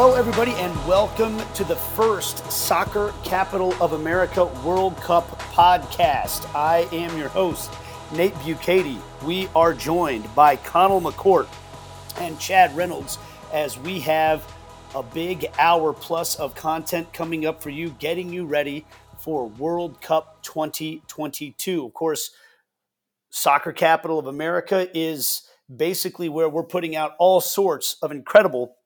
[0.00, 6.48] Hello, everybody, and welcome to the first Soccer Capital of America World Cup podcast.
[6.54, 7.72] I am your host,
[8.12, 9.00] Nate Bukaty.
[9.24, 11.48] We are joined by Conall McCourt
[12.20, 13.18] and Chad Reynolds
[13.52, 14.46] as we have
[14.94, 18.86] a big hour plus of content coming up for you, getting you ready
[19.18, 21.84] for World Cup 2022.
[21.84, 22.30] Of course,
[23.30, 25.42] Soccer Capital of America is
[25.74, 28.77] basically where we're putting out all sorts of incredible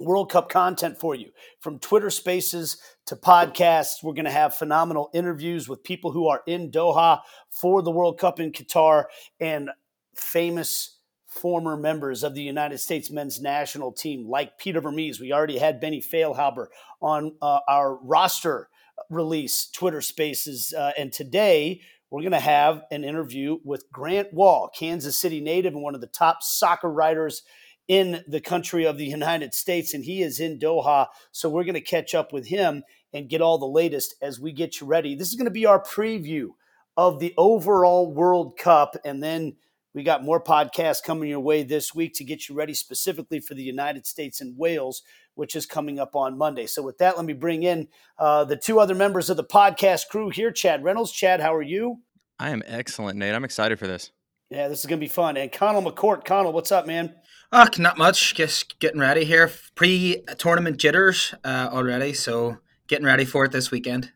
[0.00, 1.30] World Cup content for you
[1.60, 4.02] from Twitter spaces to podcasts.
[4.02, 8.18] We're going to have phenomenal interviews with people who are in Doha for the World
[8.18, 9.04] Cup in Qatar
[9.40, 9.70] and
[10.14, 15.20] famous former members of the United States men's national team, like Peter Vermes.
[15.20, 16.66] We already had Benny Feilhaber
[17.00, 18.68] on uh, our roster
[19.10, 20.74] release Twitter spaces.
[20.76, 25.74] Uh, and today, we're going to have an interview with Grant Wahl, Kansas City native
[25.74, 27.42] and one of the top soccer writers
[27.88, 31.06] in the country of the United States, and he is in Doha.
[31.32, 34.52] So we're going to catch up with him and get all the latest as we
[34.52, 35.14] get you ready.
[35.14, 36.50] This is going to be our preview
[36.96, 39.56] of the overall World Cup, and then
[39.94, 43.54] we got more podcasts coming your way this week to get you ready specifically for
[43.54, 45.02] the United States and Wales,
[45.34, 46.66] which is coming up on Monday.
[46.66, 50.08] So, with that, let me bring in uh, the two other members of the podcast
[50.10, 51.10] crew here Chad Reynolds.
[51.10, 52.00] Chad, how are you?
[52.38, 53.34] I am excellent, Nate.
[53.34, 54.12] I'm excited for this.
[54.50, 55.36] Yeah, this is going to be fun.
[55.36, 56.24] And Conall McCourt.
[56.24, 57.14] Conall, what's up, man?
[57.52, 58.34] Oh, not much.
[58.34, 59.50] Just getting ready here.
[59.74, 62.14] Pre tournament jitters uh, already.
[62.14, 64.12] So getting ready for it this weekend.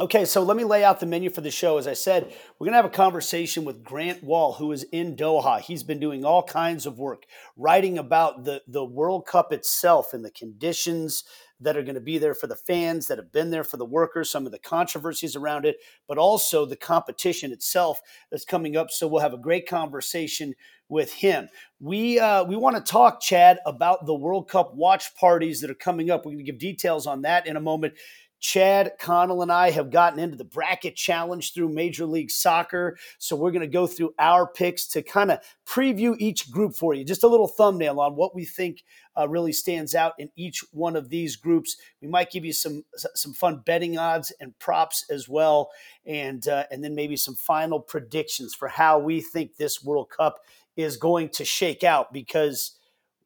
[0.00, 1.76] Okay, so let me lay out the menu for the show.
[1.76, 5.16] As I said, we're going to have a conversation with Grant Wahl, who is in
[5.16, 5.60] Doha.
[5.60, 7.24] He's been doing all kinds of work,
[7.58, 11.24] writing about the, the World Cup itself and the conditions
[11.62, 13.84] that are going to be there for the fans, that have been there for the
[13.84, 18.90] workers, some of the controversies around it, but also the competition itself that's coming up.
[18.90, 20.54] So we'll have a great conversation
[20.88, 21.48] with him.
[21.80, 25.74] We uh, we want to talk, Chad, about the World Cup watch parties that are
[25.74, 26.24] coming up.
[26.24, 27.94] We're going to give details on that in a moment.
[28.42, 32.98] Chad Conall and I have gotten into the bracket challenge through Major League Soccer.
[33.18, 36.92] So we're going to go through our picks to kind of preview each group for
[36.92, 37.04] you.
[37.04, 38.82] Just a little thumbnail on what we think
[39.16, 41.76] uh, really stands out in each one of these groups.
[42.02, 45.70] We might give you some some fun betting odds and props as well,
[46.04, 50.40] and uh, and then maybe some final predictions for how we think this World Cup
[50.76, 52.72] is going to shake out because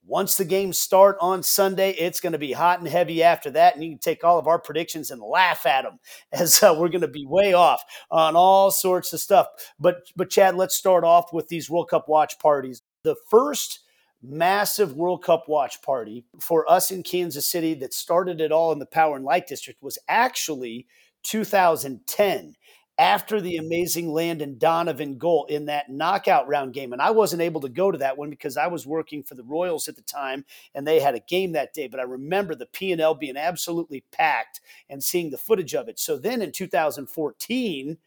[0.06, 3.74] once the games start on Sunday, it's going to be hot and heavy after that.
[3.74, 5.98] And you can take all of our predictions and laugh at them
[6.32, 9.48] as uh, we're going to be way off on all sorts of stuff.
[9.78, 12.82] But, but Chad, let's start off with these World Cup watch parties.
[13.02, 13.80] The first
[14.22, 18.78] massive World Cup watch party for us in Kansas City that started it all in
[18.78, 20.86] the Power and Light District was actually
[21.24, 22.54] 2010
[22.98, 26.92] after the amazing Landon Donovan goal in that knockout round game.
[26.92, 29.42] And I wasn't able to go to that one because I was working for the
[29.42, 31.88] Royals at the time and they had a game that day.
[31.88, 35.98] But I remember the P&L being absolutely packed and seeing the footage of it.
[35.98, 37.98] So then in 2014,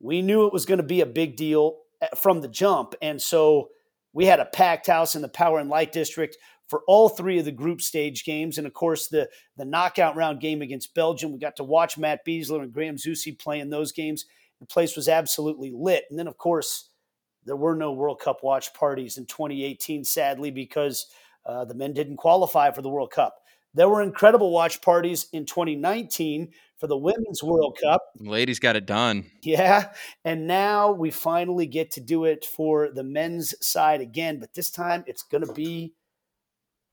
[0.00, 2.96] we knew it was going to be a big deal eh, from the jump.
[3.00, 3.70] And so
[4.12, 6.36] we had a packed house in the Power and Light District
[6.68, 8.58] for all three of the group stage games.
[8.58, 11.32] And of course, the, the knockout round game against Belgium.
[11.32, 14.26] We got to watch Matt Besler and Graham Zusi play in those games.
[14.60, 16.04] The place was absolutely lit.
[16.10, 16.88] And then, of course,
[17.44, 21.06] there were no World Cup watch parties in 2018, sadly, because
[21.44, 23.36] uh, the men didn't qualify for the World Cup.
[23.74, 28.02] There were incredible watch parties in 2019 for the Women's World Cup.
[28.18, 29.30] Ladies got it done.
[29.42, 29.92] Yeah.
[30.24, 34.70] And now we finally get to do it for the men's side again, but this
[34.70, 35.92] time it's going to be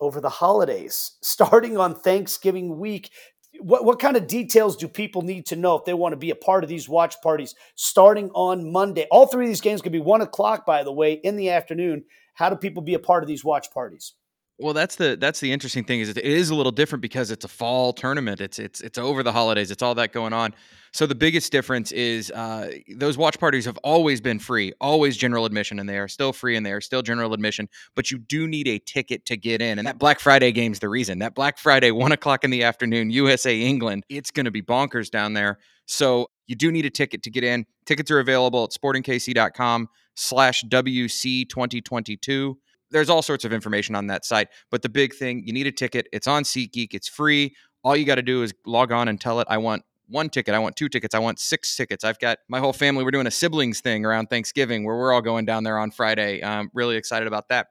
[0.01, 3.11] over the holidays, starting on Thanksgiving week.
[3.59, 6.31] What, what kind of details do people need to know if they want to be
[6.31, 9.07] a part of these watch parties starting on Monday?
[9.11, 12.03] All three of these games could be one o'clock, by the way, in the afternoon.
[12.33, 14.13] How do people be a part of these watch parties?
[14.61, 17.43] Well, that's the that's the interesting thing is it is a little different because it's
[17.43, 18.39] a fall tournament.
[18.39, 19.71] It's it's it's over the holidays.
[19.71, 20.53] It's all that going on.
[20.91, 25.45] So the biggest difference is uh, those watch parties have always been free, always general
[25.45, 27.69] admission, and they are still free and they are still general admission.
[27.95, 30.89] But you do need a ticket to get in, and that Black Friday game's the
[30.89, 31.19] reason.
[31.19, 35.09] That Black Friday, one o'clock in the afternoon, USA England, it's going to be bonkers
[35.09, 35.57] down there.
[35.87, 37.65] So you do need a ticket to get in.
[37.87, 42.57] Tickets are available at sportingkc.com slash WC 2022
[42.91, 44.49] there's all sorts of information on that site.
[44.69, 46.07] But the big thing, you need a ticket.
[46.11, 46.93] It's on SeatGeek.
[46.93, 47.55] It's free.
[47.83, 50.53] All you got to do is log on and tell it, I want one ticket.
[50.53, 51.15] I want two tickets.
[51.15, 52.03] I want six tickets.
[52.03, 53.03] I've got my whole family.
[53.03, 56.43] We're doing a siblings thing around Thanksgiving where we're all going down there on Friday.
[56.43, 57.67] I'm really excited about that.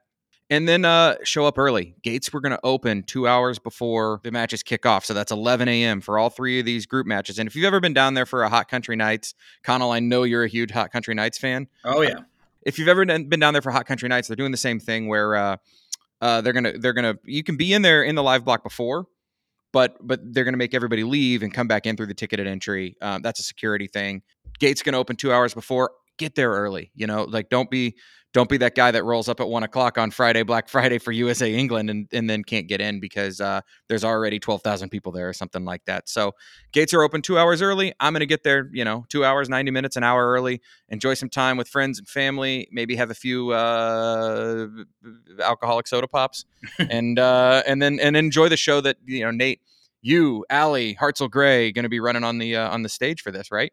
[0.48, 1.94] And then uh, show up early.
[2.02, 5.04] Gates were going to open two hours before the matches kick off.
[5.04, 6.00] So that's 11 a.m.
[6.00, 7.38] for all three of these group matches.
[7.38, 10.24] And if you've ever been down there for a Hot Country Nights, Conall, I know
[10.24, 11.68] you're a huge Hot Country Nights fan.
[11.84, 12.20] Oh, yeah
[12.62, 15.08] if you've ever been down there for Hot Country Nights, they're doing the same thing
[15.08, 15.56] where uh,
[16.20, 19.06] uh, they're gonna they're gonna you can be in there in the live block before,
[19.72, 22.96] but but they're to make everybody leave and come back in through the ticketed entry.
[23.00, 24.22] Um, that's a security thing.
[24.58, 25.92] Gates to open two hours before.
[26.18, 26.90] Get there early.
[26.94, 27.96] You know, like don't be
[28.32, 31.10] don't be that guy that rolls up at one o'clock on Friday, Black Friday for
[31.10, 35.28] USA England, and, and then can't get in because uh, there's already 12,000 people there
[35.28, 36.08] or something like that.
[36.08, 36.32] So
[36.72, 37.92] gates are open two hours early.
[37.98, 41.14] I'm going to get there, you know, two hours, 90 minutes, an hour early, enjoy
[41.14, 44.68] some time with friends and family, maybe have a few uh,
[45.42, 46.44] alcoholic soda pops,
[46.78, 49.60] and uh, and then and enjoy the show that you know Nate,
[50.02, 53.30] you, Allie, Hartzell Gray, going to be running on the uh, on the stage for
[53.30, 53.72] this, right?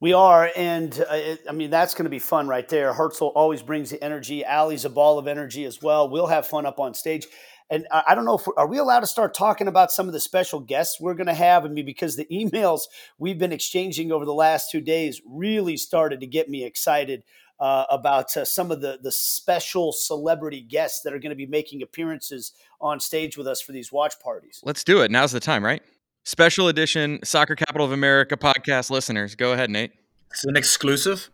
[0.00, 2.92] We are, and uh, it, I mean that's going to be fun right there.
[2.92, 4.44] Hartzell always brings the energy.
[4.44, 6.08] Allie's a ball of energy as well.
[6.08, 7.26] We'll have fun up on stage,
[7.68, 10.12] and I, I don't know if are we allowed to start talking about some of
[10.12, 11.64] the special guests we're going to have.
[11.64, 12.82] I mean, because the emails
[13.18, 17.24] we've been exchanging over the last two days really started to get me excited
[17.58, 21.46] uh, about uh, some of the the special celebrity guests that are going to be
[21.46, 24.60] making appearances on stage with us for these watch parties.
[24.64, 25.10] Let's do it.
[25.10, 25.82] Now's the time, right?
[26.28, 29.34] Special edition Soccer Capital of America podcast listeners.
[29.34, 29.92] Go ahead, Nate.
[30.30, 31.30] It's an exclusive.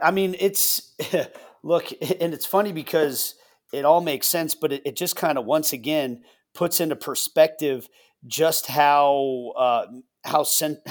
[0.00, 0.94] I mean, it's
[1.64, 1.90] look,
[2.20, 3.34] and it's funny because
[3.72, 6.22] it all makes sense, but it, it just kind of once again
[6.54, 7.88] puts into perspective
[8.24, 9.86] just how uh,
[10.24, 10.44] how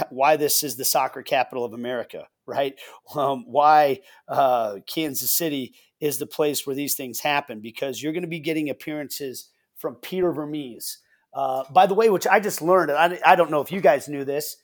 [0.10, 2.76] why this is the soccer capital of America, right?
[3.16, 8.24] Um, why uh, Kansas City is the place where these things happen because you're going
[8.24, 10.98] to be getting appearances from Peter Vermes,
[11.34, 13.82] uh, by the way, which I just learned, and I, I don't know if you
[13.82, 14.58] guys knew this,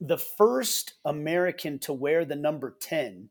[0.00, 3.28] the first American to wear the number 10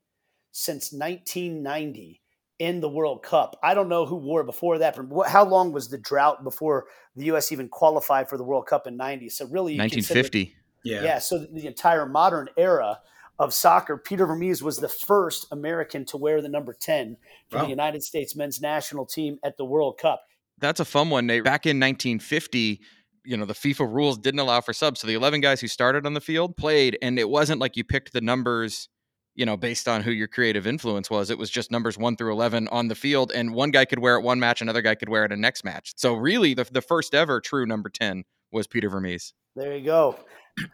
[0.51, 2.21] since 1990
[2.59, 3.57] in the World Cup.
[3.63, 4.95] I don't know who wore before that.
[4.95, 6.85] From how long was the drought before
[7.15, 7.51] the U.S.
[7.51, 9.29] even qualified for the World Cup in '90?
[9.29, 10.55] So really, 1950.
[10.83, 11.19] Yeah, yeah.
[11.19, 12.99] So the entire modern era
[13.39, 17.15] of soccer, Peter Vermes was the first American to wear the number 10
[17.49, 17.63] for wow.
[17.63, 20.25] the United States men's national team at the World Cup
[20.59, 21.43] that's a fun one, Nate.
[21.43, 22.81] Back in 1950,
[23.25, 25.01] you know, the FIFA rules didn't allow for subs.
[25.01, 27.83] So the 11 guys who started on the field played, and it wasn't like you
[27.83, 28.89] picked the numbers,
[29.35, 31.29] you know, based on who your creative influence was.
[31.29, 34.15] It was just numbers one through 11 on the field, and one guy could wear
[34.15, 35.93] it one match, another guy could wear it a next match.
[35.97, 39.33] So really, the, the first ever true number 10 was Peter Vermes.
[39.55, 40.15] There you go.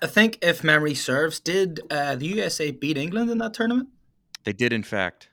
[0.02, 3.90] I think, if memory serves, did uh, the USA beat England in that tournament?
[4.44, 5.30] They did, in fact.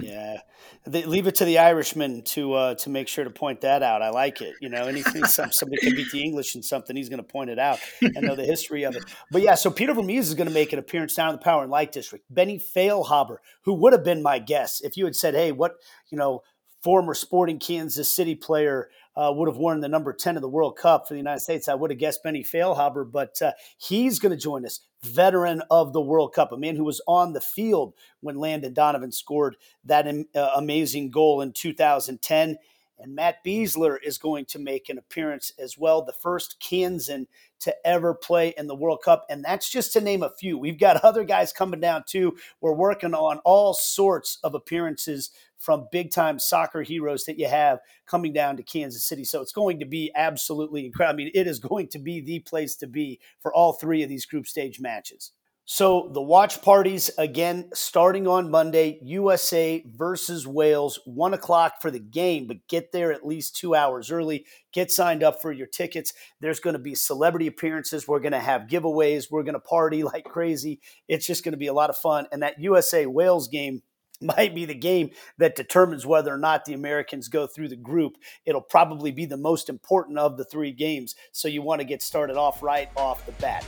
[0.00, 0.04] Hmm.
[0.04, 0.38] Yeah,
[0.86, 4.02] they, leave it to the Irishman to uh, to make sure to point that out.
[4.02, 4.54] I like it.
[4.60, 7.50] You know, anything some, somebody can beat the English in something, he's going to point
[7.50, 9.04] it out and know the history of it.
[9.30, 11.62] But yeah, so Peter Vermes is going to make an appearance down in the Power
[11.62, 12.24] and Light District.
[12.30, 15.74] Benny Feilhaber, who would have been my guess if you had said, "Hey, what
[16.10, 16.42] you know."
[16.82, 20.76] Former Sporting Kansas City player uh, would have worn the number 10 of the World
[20.76, 21.68] Cup for the United States.
[21.68, 24.80] I would have guessed Benny Feilhaber, but uh, he's going to join us.
[25.02, 29.12] Veteran of the World Cup, a man who was on the field when Landon Donovan
[29.12, 32.56] scored that uh, amazing goal in 2010.
[32.98, 37.26] And Matt Besler is going to make an appearance as well, the first Kansan
[37.60, 39.26] to ever play in the World Cup.
[39.28, 40.56] And that's just to name a few.
[40.56, 42.36] We've got other guys coming down too.
[42.60, 47.80] We're working on all sorts of appearances from big time soccer heroes that you have
[48.06, 49.24] coming down to Kansas City.
[49.24, 51.14] So it's going to be absolutely incredible.
[51.14, 54.08] I mean, it is going to be the place to be for all three of
[54.08, 55.32] these group stage matches.
[55.66, 61.98] So the watch parties again starting on Monday, USA versus Wales, one o'clock for the
[61.98, 64.44] game, but get there at least two hours early.
[64.74, 66.12] Get signed up for your tickets.
[66.38, 68.06] There's going to be celebrity appearances.
[68.06, 69.30] We're going to have giveaways.
[69.30, 70.80] We're going to party like crazy.
[71.08, 72.26] It's just going to be a lot of fun.
[72.30, 73.82] And that USA Wales game
[74.20, 78.18] might be the game that determines whether or not the Americans go through the group.
[78.44, 81.14] It'll probably be the most important of the three games.
[81.32, 83.64] So you want to get started off right off the bat.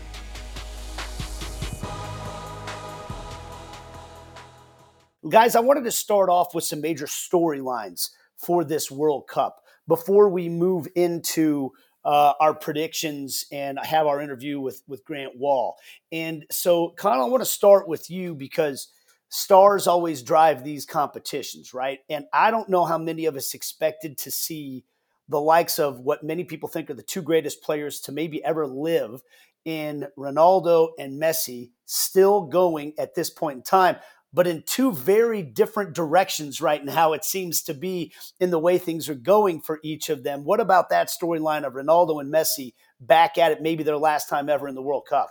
[5.28, 10.28] Guys, I wanted to start off with some major storylines for this World Cup before
[10.28, 11.73] we move into
[12.04, 15.78] uh, our predictions and have our interview with, with Grant Wahl.
[16.12, 18.88] And so, Conall, I want to start with you because
[19.28, 21.99] stars always drive these competitions, right?
[22.09, 24.85] And I don't know how many of us expected to see
[25.28, 28.64] the likes of what many people think are the two greatest players to maybe ever
[28.64, 29.23] live
[29.64, 33.97] in Ronaldo and Messi still going at this point in time
[34.37, 38.76] but in two very different directions right now, it seems to be in the way
[38.76, 40.45] things are going for each of them.
[40.45, 44.50] What about that storyline of Ronaldo and Messi back at it, maybe their last time
[44.50, 45.31] ever in the World Cup?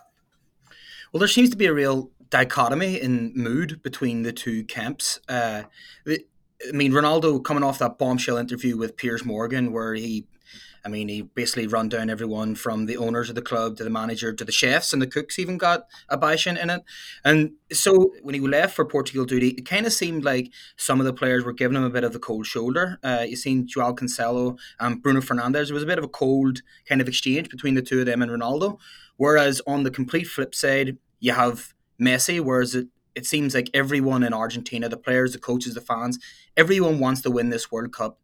[1.14, 5.20] Well, there seems to be a real dichotomy in mood between the two camps.
[5.30, 5.66] Uh,
[6.08, 10.26] I mean, Ronaldo coming off that bombshell interview with Piers Morgan, where he
[10.86, 13.90] I mean, he basically run down everyone from the owners of the club to the
[13.90, 16.84] manager to the chefs and the cooks even got a bison in it.
[17.24, 21.08] And so when he left for Portugal duty, it kind of seemed like some of
[21.08, 23.00] the players were giving him a bit of the cold shoulder.
[23.04, 25.66] Uh, you seen Joao Cancelo and Bruno Fernandes.
[25.66, 28.22] There was a bit of a cold kind of exchange between the two of them
[28.22, 28.78] and Ronaldo.
[29.18, 34.22] Whereas on the complete flip side, you have Messi, whereas it, it seems like everyone
[34.22, 36.20] in Argentina, the players, the coaches, the fans,
[36.56, 38.20] everyone wants to win this World Cup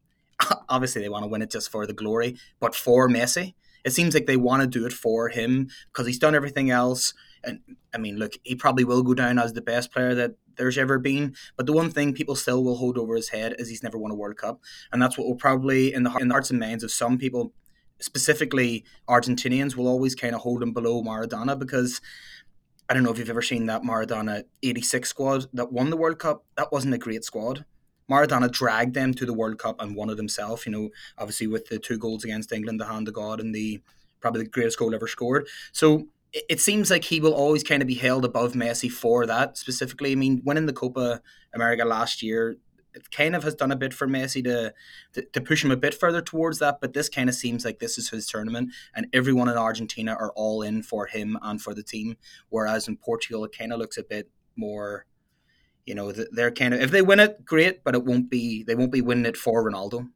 [0.70, 4.14] obviously they want to win it just for the glory, but for Messi, it seems
[4.14, 7.14] like they want to do it for him because he's done everything else.
[7.44, 7.60] And
[7.94, 11.00] I mean, look, he probably will go down as the best player that there's ever
[11.00, 11.36] been.
[11.58, 14.12] But the one thing people still will hold over his head is he's never won
[14.12, 16.84] a World Cup, and that's what will probably in the in the hearts and minds
[16.84, 17.54] of some people,
[18.00, 22.02] specifically Argentinians, will always kind of hold him below Maradona because.
[22.90, 26.20] I don't know if you've ever seen that Maradona 86 squad that won the World
[26.20, 26.44] Cup.
[26.58, 27.64] That wasn't a great squad.
[28.12, 30.66] Maradona dragged them to the World Cup and won it himself.
[30.66, 33.82] You know, obviously with the two goals against England, the hand of God, and the
[34.20, 35.48] probably the greatest goal ever scored.
[35.72, 39.26] So it, it seems like he will always kind of be held above Messi for
[39.26, 40.12] that specifically.
[40.12, 41.22] I mean, winning the Copa
[41.54, 42.58] America last year,
[42.94, 44.74] it kind of has done a bit for Messi to,
[45.14, 46.80] to, to push him a bit further towards that.
[46.82, 50.32] But this kind of seems like this is his tournament, and everyone in Argentina are
[50.36, 52.18] all in for him and for the team.
[52.50, 55.06] Whereas in Portugal, it kind of looks a bit more
[55.86, 58.76] you know they're kind of if they win it great but it won't be they
[58.76, 60.10] won't be winning it for ronaldo.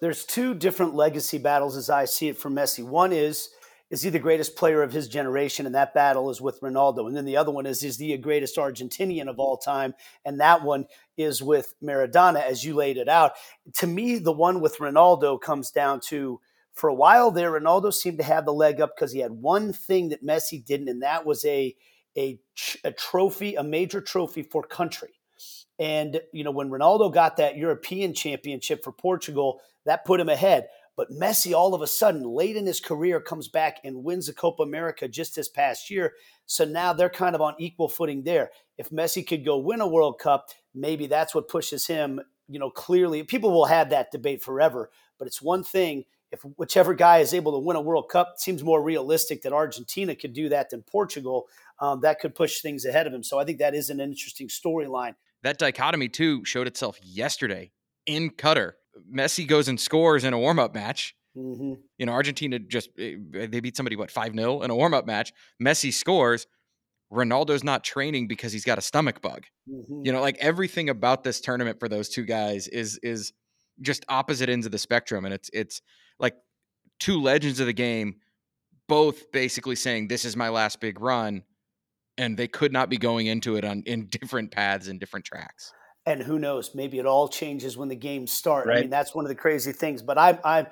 [0.00, 2.84] There's two different legacy battles as i see it for messi.
[2.84, 3.50] One is
[3.90, 5.66] is he the greatest player of his generation?
[5.66, 7.08] And that battle is with ronaldo.
[7.08, 9.94] And then the other one is is he the greatest argentinian of all time?
[10.24, 10.86] And that one
[11.16, 13.32] is with maradona as you laid it out.
[13.74, 16.40] To me the one with ronaldo comes down to
[16.72, 19.72] for a while there ronaldo seemed to have the leg up because he had one
[19.72, 21.74] thing that messi didn't and that was a
[22.16, 22.40] a,
[22.84, 25.10] a trophy, a major trophy for country.
[25.78, 30.68] And, you know, when Ronaldo got that European championship for Portugal, that put him ahead.
[30.96, 34.34] But Messi, all of a sudden, late in his career, comes back and wins the
[34.34, 36.12] Copa America just this past year.
[36.44, 38.50] So now they're kind of on equal footing there.
[38.76, 42.68] If Messi could go win a World Cup, maybe that's what pushes him, you know,
[42.68, 43.22] clearly.
[43.22, 47.52] People will have that debate forever, but it's one thing if whichever guy is able
[47.52, 51.48] to win a World Cup, seems more realistic that Argentina could do that than Portugal.
[51.80, 53.22] Um, that could push things ahead of him.
[53.22, 55.14] So I think that is an interesting storyline.
[55.42, 57.72] That dichotomy too showed itself yesterday
[58.06, 58.72] in Qatar.
[59.12, 61.14] Messi goes and scores in a warm up match.
[61.36, 61.74] Mm-hmm.
[61.96, 65.06] You know, Argentina just eh, they beat somebody what five 0 in a warm up
[65.06, 65.32] match.
[65.62, 66.46] Messi scores.
[67.12, 69.44] Ronaldo's not training because he's got a stomach bug.
[69.68, 70.02] Mm-hmm.
[70.04, 73.32] You know, like everything about this tournament for those two guys is is
[73.80, 75.82] just opposite ends of the spectrum, and it's it's
[76.18, 76.36] like
[77.00, 78.16] two legends of the game,
[78.88, 81.42] both basically saying this is my last big run,
[82.20, 85.72] and they could not be going into it on in different paths and different tracks.
[86.04, 86.74] And who knows?
[86.74, 88.66] Maybe it all changes when the games start.
[88.66, 88.76] Right.
[88.76, 90.02] I mean, that's one of the crazy things.
[90.02, 90.66] But I'm I'm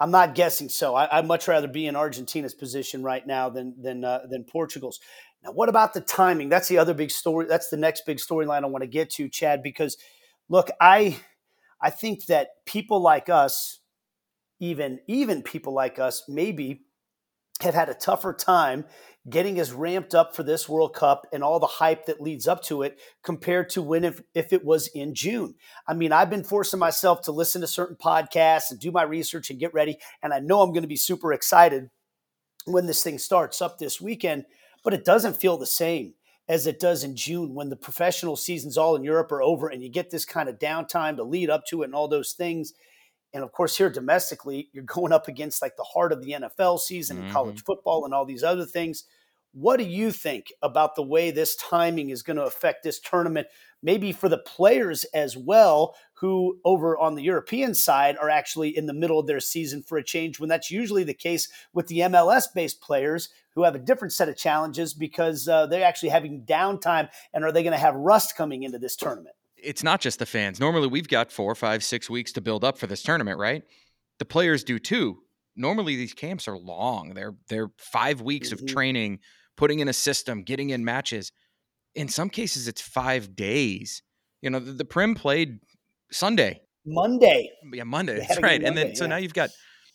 [0.00, 0.94] I'm not guessing so.
[0.94, 4.98] I, would much rather be in Argentina's position right now than than uh, than Portugal's.
[5.44, 6.48] Now, what about the timing?
[6.48, 7.46] That's the other big story.
[7.46, 9.62] That's the next big storyline I want to get to, Chad.
[9.62, 9.98] Because
[10.48, 11.20] look, I
[11.82, 13.80] I think that people like us
[14.58, 16.86] even even people like us maybe
[17.60, 18.84] have had a tougher time
[19.28, 22.62] getting as ramped up for this World Cup and all the hype that leads up
[22.64, 25.54] to it compared to when if, if it was in June.
[25.86, 29.50] I mean, I've been forcing myself to listen to certain podcasts and do my research
[29.50, 29.98] and get ready.
[30.22, 31.90] And I know I'm going to be super excited
[32.64, 34.44] when this thing starts up this weekend,
[34.82, 36.14] but it doesn't feel the same
[36.48, 39.82] as it does in June when the professional seasons all in Europe are over and
[39.82, 42.72] you get this kind of downtime to lead up to it and all those things.
[43.34, 46.80] And of course, here domestically, you're going up against like the heart of the NFL
[46.80, 47.26] season mm-hmm.
[47.26, 49.04] and college football and all these other things.
[49.52, 53.48] What do you think about the way this timing is going to affect this tournament?
[53.82, 58.86] Maybe for the players as well, who over on the European side are actually in
[58.86, 62.00] the middle of their season for a change, when that's usually the case with the
[62.00, 66.44] MLS based players who have a different set of challenges because uh, they're actually having
[66.44, 67.08] downtime.
[67.32, 69.34] And are they going to have rust coming into this tournament?
[69.62, 70.60] It's not just the fans.
[70.60, 73.62] Normally, we've got four, five, six weeks to build up for this tournament, right?
[74.18, 75.18] The players do too.
[75.56, 77.14] Normally, these camps are long.
[77.14, 78.64] They're they're five weeks mm-hmm.
[78.64, 79.18] of training,
[79.56, 81.32] putting in a system, getting in matches.
[81.94, 84.02] In some cases, it's five days.
[84.40, 85.58] You know, the, the Prem played
[86.12, 87.50] Sunday, Monday.
[87.72, 88.18] Yeah, Monday.
[88.18, 88.62] That's right.
[88.62, 89.50] Monday, and then so now you've got,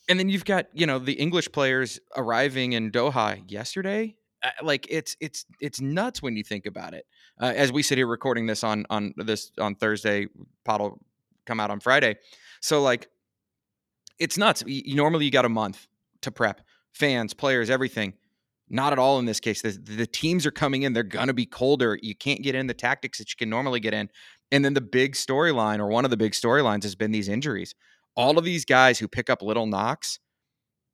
[0.09, 4.17] and then you've got you know the English players arriving in Doha yesterday
[4.63, 7.05] like it's it's it's nuts when you think about it.
[7.41, 10.27] Uh, as we sit here recording this on on this on Thursday,
[10.65, 10.99] pot will
[11.45, 12.15] come out on Friday.
[12.61, 13.07] So like,
[14.19, 14.63] it's nuts.
[14.67, 15.87] You, normally you got a month
[16.21, 16.61] to prep
[16.93, 18.13] fans, players, everything.
[18.69, 19.61] Not at all in this case.
[19.61, 21.99] The, the teams are coming in; they're gonna be colder.
[22.01, 24.09] You can't get in the tactics that you can normally get in.
[24.51, 27.75] And then the big storyline, or one of the big storylines, has been these injuries.
[28.15, 30.19] all of these guys who pick up little knocks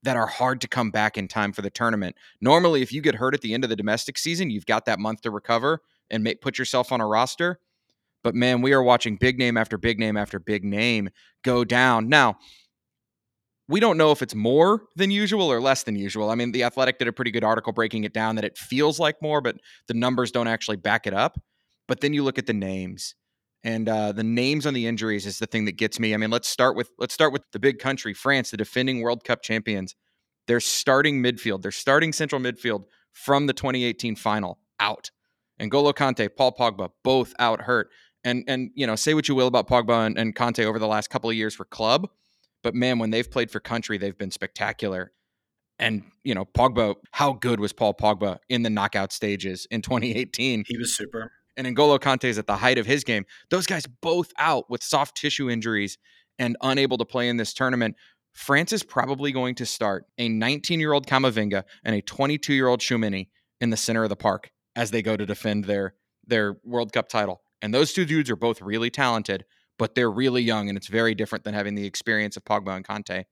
[0.04, 2.16] that are hard to come back in time for the tournament.
[2.42, 5.00] Normally, if you get hurt at the end of the domestic season, you've got that
[5.00, 7.60] month to recover and put yourself on a roster.
[8.24, 11.10] But man, we are watching big name after big name after big name
[11.44, 12.10] go down.
[12.10, 12.38] Now,
[13.68, 16.32] we don't know if it's more than usual or less than usual.
[16.32, 19.00] I mean, The Athletic did a pretty good article breaking it down that it feels
[19.00, 21.40] like more, but the numbers don't actually back it up.
[21.88, 23.16] But then you look at the names,
[23.64, 26.14] and uh, the names on the injuries is the thing that gets me.
[26.14, 29.24] I mean, let's start with let's start with the big country, France, the defending World
[29.24, 29.96] Cup champions.
[30.48, 31.62] They're starting midfield.
[31.62, 35.12] They're starting central midfield from the 2018 final out.
[35.60, 37.90] N'Golo Kante, Paul Pogba, both out hurt.
[38.24, 40.88] And and you know, say what you will about Pogba and, and Kante over the
[40.88, 42.08] last couple of years for club,
[42.64, 45.12] but man, when they've played for country, they've been spectacular.
[45.78, 50.66] And, you know, Pogba, how good was Paul Pogba in the knockout stages in 2018?
[50.68, 51.32] He was super.
[51.60, 53.26] And N'Golo Kante is at the height of his game.
[53.50, 55.98] Those guys both out with soft tissue injuries
[56.40, 57.96] and unable to play in this tournament.
[58.34, 62.68] France is probably going to start a 19 year old Kamavinga and a 22 year
[62.68, 63.28] old Tchouameni
[63.60, 67.10] in the center of the park as they go to defend their their World Cup
[67.10, 67.42] title.
[67.62, 69.44] And those two dudes are both really talented
[69.80, 72.86] but they're really young, and it's very different than having the experience of Pogba and
[72.86, 73.24] Kante.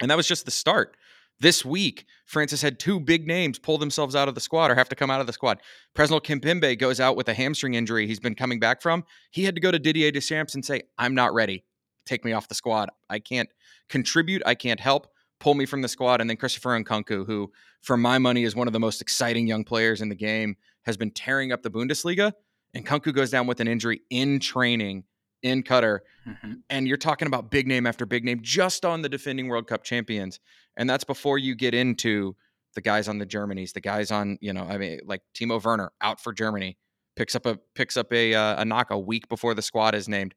[0.00, 0.96] And that was just the start.
[1.40, 4.88] This week, Francis had two big names pull themselves out of the squad or have
[4.88, 5.60] to come out of the squad.
[5.94, 9.04] Presnel Kimpembe goes out with a hamstring injury he's been coming back from.
[9.30, 11.64] He had to go to Didier Deschamps and say, I'm not ready.
[12.06, 12.90] Take me off the squad.
[13.08, 13.48] I can't
[13.88, 14.42] contribute.
[14.46, 15.06] I can't help.
[15.38, 16.20] Pull me from the squad.
[16.20, 17.52] And then Christopher Nkunku, who,
[17.82, 20.96] for my money, is one of the most exciting young players in the game, has
[20.96, 22.32] been tearing up the Bundesliga.
[22.74, 25.04] Nkunku goes down with an injury in training
[25.42, 26.00] in Qatar.
[26.26, 26.52] Mm-hmm.
[26.70, 29.84] And you're talking about big name after big name just on the defending World Cup
[29.84, 30.40] champions.
[30.76, 32.36] And that's before you get into
[32.74, 35.92] the guys on the Germanys, the guys on, you know, I mean, like Timo Werner
[36.00, 36.76] out for Germany,
[37.16, 40.08] picks up a picks up a uh, a knock a week before the squad is
[40.08, 40.34] named.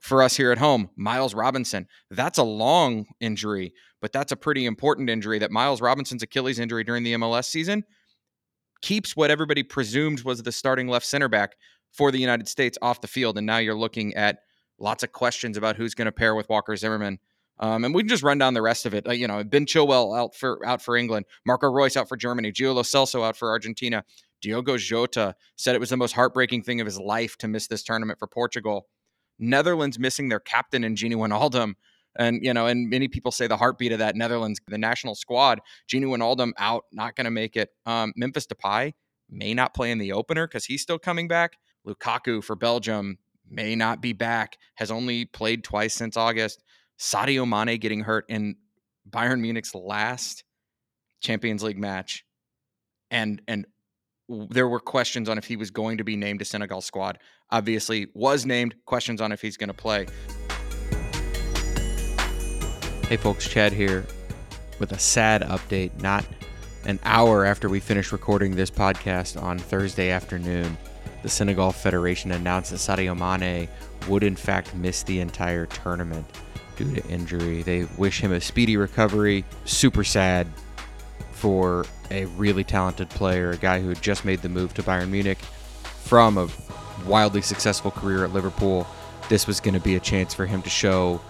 [0.00, 4.64] For us here at home, Miles Robinson, that's a long injury, but that's a pretty
[4.64, 5.38] important injury.
[5.38, 7.84] That Miles Robinson's Achilles injury during the MLS season
[8.80, 11.54] keeps what everybody presumed was the starting left center back
[11.92, 13.36] for the United States off the field.
[13.38, 14.40] And now you're looking at
[14.78, 17.18] lots of questions about who's going to pair with Walker Zimmerman.
[17.58, 19.06] Um, and we can just run down the rest of it.
[19.06, 22.52] Uh, you know, Ben Chilwell out for out for England, Marco Reus out for Germany,
[22.52, 24.02] Gio Celso out for Argentina.
[24.40, 27.82] Diogo Jota said it was the most heartbreaking thing of his life to miss this
[27.82, 28.86] tournament for Portugal.
[29.38, 31.74] Netherlands missing their captain in Gini Wijnaldum.
[32.18, 35.60] And, you know, and many people say the heartbeat of that Netherlands, the national squad,
[35.90, 37.70] Gini Wijnaldum out, not going to make it.
[37.86, 38.94] Um, Memphis Depay
[39.30, 41.56] may not play in the opener because he's still coming back.
[41.86, 46.62] Lukaku for Belgium may not be back, has only played twice since August.
[46.98, 48.56] Sadio Mane getting hurt in
[49.08, 50.44] Bayern Munich's last
[51.20, 52.24] Champions League match.
[53.10, 53.66] And and
[54.28, 57.18] there were questions on if he was going to be named to Senegal squad.
[57.50, 60.06] Obviously was named, questions on if he's going to play.
[63.08, 64.06] Hey folks, Chad here
[64.78, 66.24] with a sad update, not
[66.84, 70.78] an hour after we finished recording this podcast on Thursday afternoon
[71.22, 73.68] the Senegal Federation announced that Sadio Mane
[74.08, 76.26] would in fact miss the entire tournament
[76.76, 77.62] due to injury.
[77.62, 79.44] They wish him a speedy recovery.
[79.64, 80.46] Super sad
[81.32, 85.10] for a really talented player, a guy who had just made the move to Bayern
[85.10, 85.38] Munich
[86.04, 86.48] from a
[87.06, 88.86] wildly successful career at Liverpool.
[89.28, 91.20] This was going to be a chance for him to show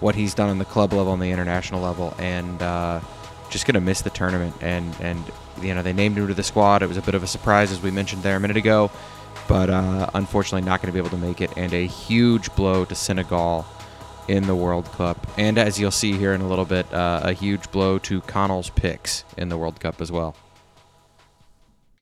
[0.00, 3.00] what he's done on the club level and the international level, and uh,
[3.50, 4.54] just going to miss the tournament.
[4.62, 5.22] And and
[5.60, 6.82] you know they named him to the squad.
[6.82, 8.90] It was a bit of a surprise, as we mentioned there a minute ago
[9.50, 11.50] but uh, unfortunately not going to be able to make it.
[11.56, 13.66] And a huge blow to Senegal
[14.28, 15.26] in the World Cup.
[15.36, 18.70] And as you'll see here in a little bit, uh, a huge blow to Conall's
[18.70, 20.36] picks in the World Cup as well.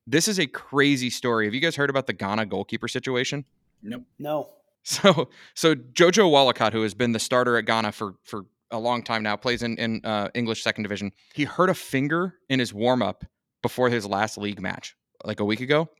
[0.06, 1.46] This is a crazy story.
[1.46, 3.46] Have you guys heard about the Ghana goalkeeper situation?
[3.82, 4.04] Nope.
[4.18, 4.50] No.
[4.84, 9.02] So, so Jojo Wollacott, who has been the starter at Ghana for for a long
[9.02, 11.12] time now, plays in in uh, English second division.
[11.34, 13.26] He hurt a finger in his warm up
[13.60, 15.90] before his last league match, like a week ago.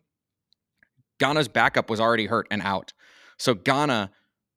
[1.18, 2.92] Ghana's backup was already hurt and out.
[3.38, 4.10] So Ghana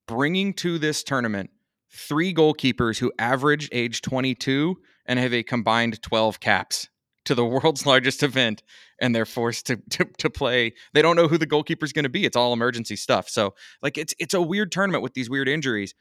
[0.07, 1.49] bringing to this tournament
[1.91, 6.89] three goalkeepers who average age 22 and have a combined 12 caps
[7.25, 8.63] to the world's largest event
[8.99, 10.73] and they're forced to to, to play.
[10.93, 12.25] They don't know who the goalkeeper is going to be.
[12.25, 13.29] It's all emergency stuff.
[13.29, 15.93] So like it's it's a weird tournament with these weird injuries.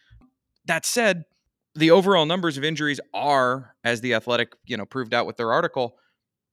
[0.66, 1.24] That said
[1.74, 5.52] the overall numbers of injuries are as the athletic you know proved out with their
[5.52, 5.96] article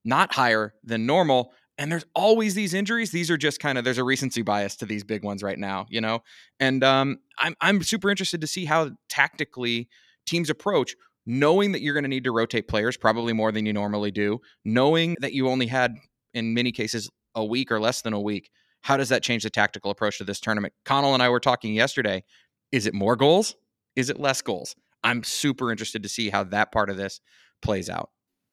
[0.04, 3.12] not higher than normal and there's always these injuries.
[3.12, 5.86] These are just kind of there's a recency bias to these big ones right now,
[5.88, 6.22] you know.
[6.60, 9.88] And um, I'm I'm super interested to see how tactically
[10.26, 13.72] teams approach knowing that you're going to need to rotate players probably more than you
[13.72, 15.94] normally do, knowing that you only had
[16.32, 18.50] in many cases a week or less than a week.
[18.80, 20.72] How does that change the tactical approach to this tournament?
[20.86, 22.24] Conall and I were talking yesterday.
[22.72, 23.56] Is it more goals?
[23.94, 24.74] Is it less goals?
[25.04, 27.20] I'm super interested to see how that part of this
[27.60, 28.10] plays out.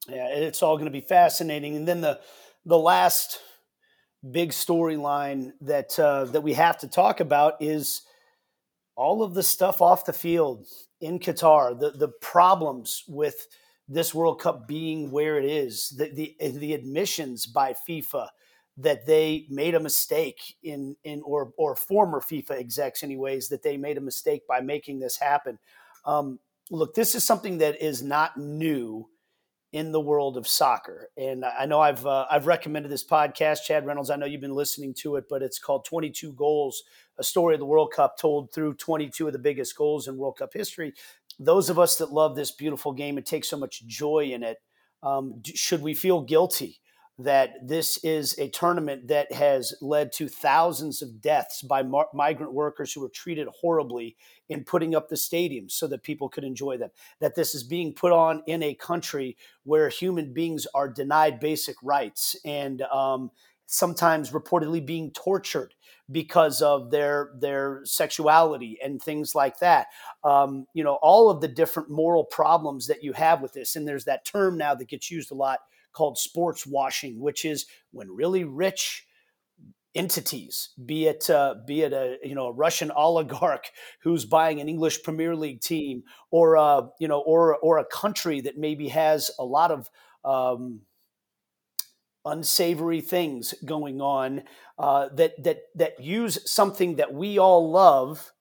[0.09, 1.77] Yeah, it's all going to be fascinating.
[1.77, 2.19] And then the
[2.65, 3.39] the last
[4.31, 8.01] big storyline that uh, that we have to talk about is
[8.95, 10.65] all of the stuff off the field
[11.01, 13.47] in Qatar, the the problems with
[13.87, 18.27] this World Cup being where it is, the the, the admissions by FIFA
[18.77, 23.77] that they made a mistake in in or or former FIFA execs anyways that they
[23.77, 25.59] made a mistake by making this happen.
[26.03, 26.39] Um,
[26.71, 29.07] look, this is something that is not new
[29.75, 31.09] in the world of soccer.
[31.17, 34.09] And I know I've uh, I've recommended this podcast, Chad Reynolds.
[34.09, 36.83] I know you've been listening to it, but it's called 22 Goals:
[37.17, 40.37] A Story of the World Cup Told Through 22 of the Biggest Goals in World
[40.37, 40.93] Cup History.
[41.39, 44.59] Those of us that love this beautiful game and take so much joy in it,
[45.03, 46.79] um, should we feel guilty
[47.17, 52.53] that this is a tournament that has led to thousands of deaths by mar- migrant
[52.53, 54.17] workers who were treated horribly
[54.49, 56.89] in putting up the stadiums so that people could enjoy them.
[57.21, 61.77] That this is being put on in a country where human beings are denied basic
[61.81, 63.31] rights and um,
[63.65, 65.73] sometimes reportedly being tortured
[66.11, 69.87] because of their their sexuality and things like that.
[70.23, 73.75] Um, you know, all of the different moral problems that you have with this.
[73.75, 75.59] And there's that term now that gets used a lot
[75.95, 79.05] called sports washing, which is when really rich
[79.95, 83.71] entities, be it uh, be it a you know a Russian oligarch
[84.03, 88.41] who's buying an English Premier League team, or uh, you know, or or a country
[88.41, 89.89] that maybe has a lot of
[90.23, 90.81] um,
[92.25, 94.43] unsavory things going on
[94.77, 98.31] uh, that that that use something that we all love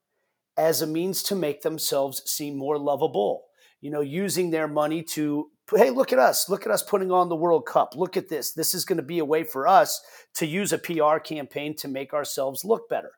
[0.56, 3.44] as a means to make themselves seem more lovable.
[3.80, 6.48] You know, using their money to hey, look at us.
[6.48, 7.94] Look at us putting on the World Cup.
[7.96, 8.52] Look at this.
[8.52, 10.02] This is going to be a way for us
[10.34, 13.12] to use a PR campaign to make ourselves look better.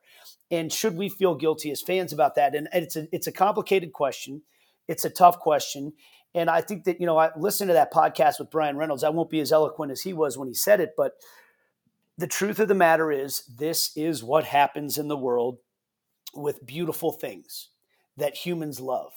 [0.49, 2.55] And should we feel guilty as fans about that?
[2.55, 4.43] And it's a it's a complicated question.
[4.87, 5.93] It's a tough question.
[6.33, 9.03] And I think that, you know, I listened to that podcast with Brian Reynolds.
[9.03, 11.13] I won't be as eloquent as he was when he said it, but
[12.17, 15.57] the truth of the matter is this is what happens in the world
[16.33, 17.69] with beautiful things
[18.17, 19.13] that humans love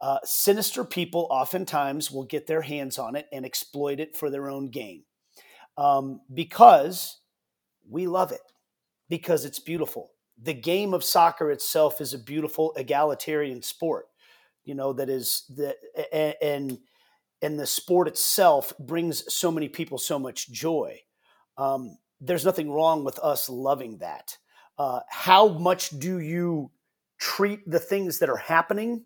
[0.00, 4.48] uh, sinister people oftentimes will get their hands on it and exploit it for their
[4.48, 5.04] own gain
[5.76, 7.20] um, because
[7.88, 8.40] we love it,
[9.08, 10.10] because it's beautiful.
[10.40, 14.06] The game of soccer itself is a beautiful egalitarian sport,
[14.64, 15.74] you know, that is the
[16.12, 16.78] and
[17.40, 21.00] and the sport itself brings so many people so much joy.
[21.56, 24.36] Um, there's nothing wrong with us loving that.
[24.76, 26.70] Uh, how much do you
[27.18, 29.04] treat the things that are happening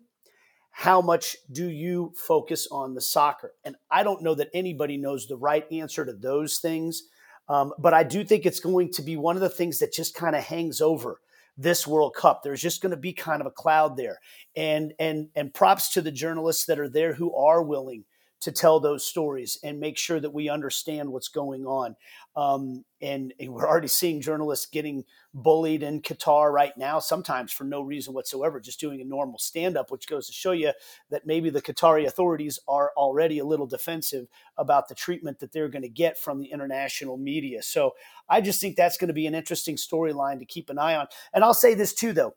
[0.75, 3.53] how much do you focus on the soccer?
[3.63, 7.03] And I don't know that anybody knows the right answer to those things.
[7.47, 10.15] Um, but I do think it's going to be one of the things that just
[10.15, 11.21] kind of hangs over
[11.55, 12.41] this World Cup.
[12.41, 14.17] There's just going to be kind of a cloud there.
[14.55, 18.05] And and and props to the journalists that are there who are willing
[18.43, 21.95] to tell those stories and make sure that we understand what's going on.
[22.35, 27.63] Um, and, and, we're already seeing journalists getting bullied in Qatar right now, sometimes for
[27.63, 30.71] no reason whatsoever, just doing a normal stand up, which goes to show you
[31.09, 34.27] that maybe the Qatari authorities are already a little defensive
[34.57, 37.61] about the treatment that they're going to get from the international media.
[37.61, 37.91] So
[38.27, 41.07] I just think that's going to be an interesting storyline to keep an eye on.
[41.33, 42.33] And I'll say this too, though.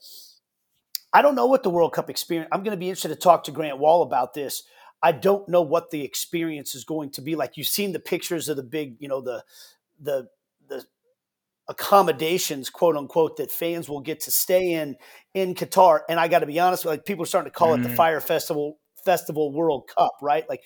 [1.13, 2.51] I don't know what the World Cup experience.
[2.53, 4.65] I'm going to be interested to talk to Grant Wahl about this
[5.03, 7.57] I don't know what the experience is going to be like.
[7.57, 9.45] You've seen the pictures of the big, you know, the
[10.01, 10.29] the
[10.69, 10.85] the
[11.69, 14.97] accommodations, quote unquote, that fans will get to stay in
[15.35, 16.01] in Qatar.
[16.09, 17.81] And I got to be honest, like people are starting to call mm.
[17.81, 17.97] it the mm.
[17.97, 20.49] Fyre Festival Festival World Cup, right?
[20.49, 20.63] Like,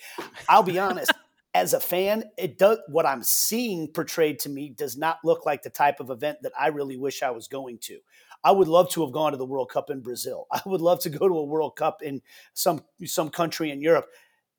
[0.49, 1.11] I'll be honest.
[1.53, 5.63] as a fan, it does what I'm seeing portrayed to me does not look like
[5.63, 7.99] the type of event that I really wish I was going to.
[8.43, 10.47] I would love to have gone to the World Cup in Brazil.
[10.51, 12.21] I would love to go to a World Cup in
[12.53, 14.07] some some country in Europe.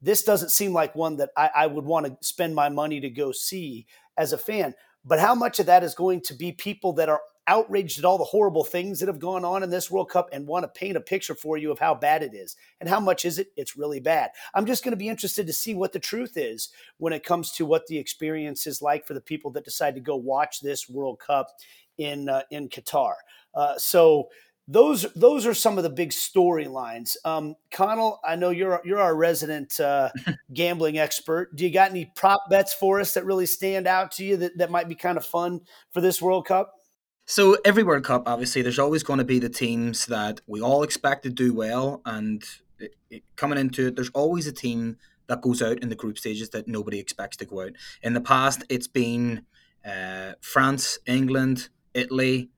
[0.01, 3.11] This doesn't seem like one that I, I would want to spend my money to
[3.11, 4.75] go see as a fan.
[5.05, 8.19] But how much of that is going to be people that are outraged at all
[8.19, 10.97] the horrible things that have gone on in this World Cup and want to paint
[10.97, 12.57] a picture for you of how bad it is.
[12.81, 13.49] And how much is it?
[13.57, 14.31] It's really bad.
[14.55, 16.69] I'm just going to be interested to see what the truth is
[16.99, 20.01] when it comes to what the experience is like for the people that decide to
[20.01, 21.49] go watch this World Cup
[21.99, 23.15] in uh, in Qatar.
[23.55, 24.29] Uh, so
[24.69, 27.17] those those are some of the big storylines.
[27.25, 30.11] Um, Conall, I know you're you're our resident uh,
[30.53, 31.55] gambling expert.
[31.55, 34.59] Do you got any prop bets for us that really stand out to you that,
[34.59, 35.61] that might be kind of fun
[35.91, 36.75] for this World Cup?
[37.25, 40.83] So every World Cup, obviously, there's always going to be the teams that we all
[40.83, 42.45] expect to do well, and
[42.79, 44.97] it, it, coming into it, there's always a team
[45.29, 47.73] that goes out in the group stages that nobody expects to go out.
[48.03, 49.47] In the past, it's been
[49.85, 52.51] uh, France, England, Italy,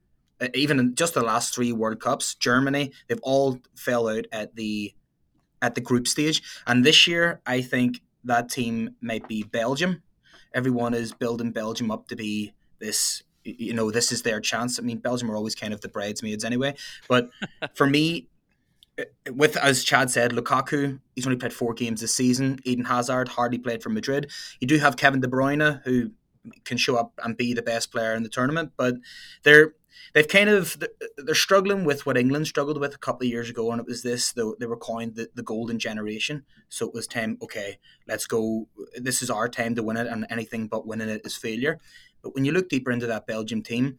[0.45, 4.55] Uh, even in just the last three World Cups, Germany, they've all fell out at
[4.57, 4.95] the
[5.63, 6.43] at the group stage.
[6.67, 10.03] And this year, I think that team might be Belgium.
[10.53, 14.79] Everyone is building Belgium up to be this you know this is their chance.
[14.79, 16.75] I mean, Belgium are always kind of the bridesmaids anyway.
[17.09, 17.31] But
[17.75, 18.29] for me,
[18.99, 22.59] uh, uh, with as Chad said, Lukaku, he's only played four games this season.
[22.65, 24.31] Eden Hazard hardly played for Madrid.
[24.61, 26.11] You do have Kevin De Bruyne, who
[26.65, 28.97] can show up and be the best player in the tournament, but
[29.43, 29.75] they're
[30.13, 30.77] they've kind of
[31.19, 34.03] they're struggling with what England struggled with a couple of years ago, and it was
[34.03, 36.45] this Though they were coined the, the golden generation.
[36.69, 38.69] So it was time, okay, let's go.
[38.97, 41.81] This is our time to win it, and anything but winning it is failure.
[42.23, 43.99] But when you look deeper into that Belgium team,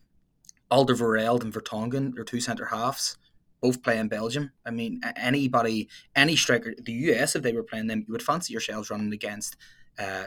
[0.72, 3.18] Alder Alderweireld and Vertonghen, their two centre halves,
[3.62, 4.52] both play in Belgium.
[4.66, 8.52] I mean, anybody, any striker, the US, if they were playing them, you would fancy
[8.52, 9.56] yourselves running against
[9.98, 10.26] uh,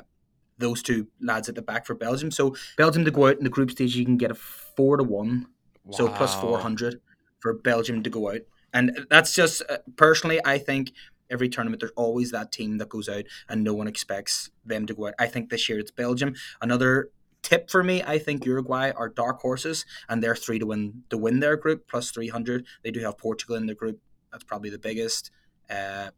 [0.58, 2.30] those two lads at the back for Belgium.
[2.30, 5.04] So Belgium to go out in the group stage, you can get a four to
[5.04, 5.46] one,
[5.84, 5.96] wow.
[5.96, 7.00] so plus four hundred
[7.40, 8.40] for Belgium to go out,
[8.72, 10.92] and that's just uh, personally, I think
[11.30, 14.94] every tournament there's always that team that goes out and no one expects them to
[14.94, 15.14] go out.
[15.18, 16.34] I think this year it's Belgium.
[16.60, 17.10] Another
[17.42, 21.18] tip for me, I think Uruguay are dark horses, and they're three to win to
[21.18, 22.66] win their group plus three hundred.
[22.82, 24.00] They do have Portugal in their group.
[24.32, 25.30] That's probably the biggest.
[25.70, 26.10] Uh,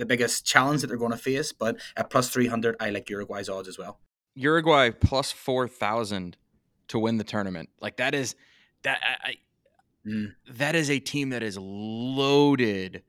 [0.00, 3.48] the biggest challenge that they're going to face, but at plus 300, I like Uruguay's
[3.48, 4.00] odds as well.
[4.34, 6.36] Uruguay plus 4,000
[6.88, 7.68] to win the tournament.
[7.80, 8.34] Like that is
[8.82, 9.34] that I,
[10.06, 10.32] mm.
[10.48, 13.02] that is a team that is loaded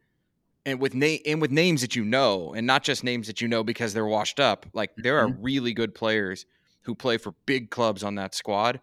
[0.65, 3.47] and with name and with names that you know and not just names that you
[3.47, 4.65] know because they're washed up.
[4.73, 5.41] Like there are mm-hmm.
[5.41, 6.45] really good players
[6.83, 8.79] who play for big clubs on that squad.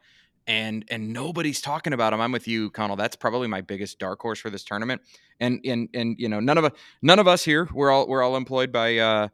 [0.48, 2.20] And and nobody's talking about them.
[2.20, 2.96] I'm with you, Conall.
[2.96, 5.02] That's probably my biggest dark horse for this tournament.
[5.38, 8.22] And and and you know, none of us none of us here, we're all we're
[8.22, 9.28] all employed by uh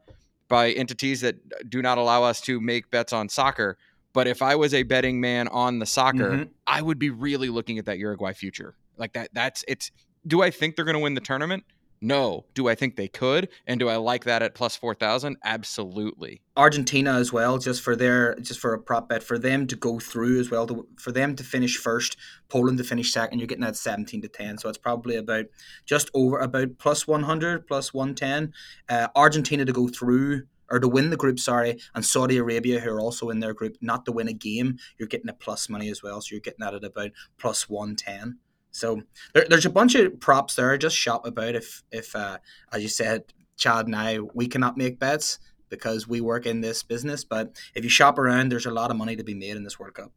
[0.49, 1.37] by entities that
[1.69, 3.77] do not allow us to make bets on soccer.
[4.13, 6.51] But if I was a betting man on the soccer, mm-hmm.
[6.67, 8.75] I would be really looking at that Uruguay future.
[8.97, 9.91] Like that that's it's
[10.27, 11.63] do I think they're going to win the tournament?
[12.05, 12.45] No.
[12.53, 13.49] Do I think they could?
[13.65, 15.37] And do I like that at plus 4,000?
[15.43, 16.39] Absolutely.
[16.55, 19.99] Argentina as well, just for their, just for a prop bet, for them to go
[19.99, 22.15] through as well, to, for them to finish first,
[22.47, 24.59] Poland to finish second, you're getting that 17 to 10.
[24.59, 25.45] So it's probably about
[25.85, 28.53] just over about plus 100, plus 110.
[28.87, 32.91] Uh, Argentina to go through or to win the group, sorry, and Saudi Arabia, who
[32.91, 35.89] are also in their group, not to win a game, you're getting a plus money
[35.89, 36.21] as well.
[36.21, 38.37] So you're getting that at about plus 110.
[38.75, 39.01] So
[39.33, 40.77] there, there's a bunch of props there.
[40.77, 42.39] Just shop about if if uh,
[42.73, 43.23] as you said,
[43.55, 47.23] Chad and I we cannot make bets because we work in this business.
[47.23, 49.79] But if you shop around, there's a lot of money to be made in this
[49.79, 50.11] World Cup.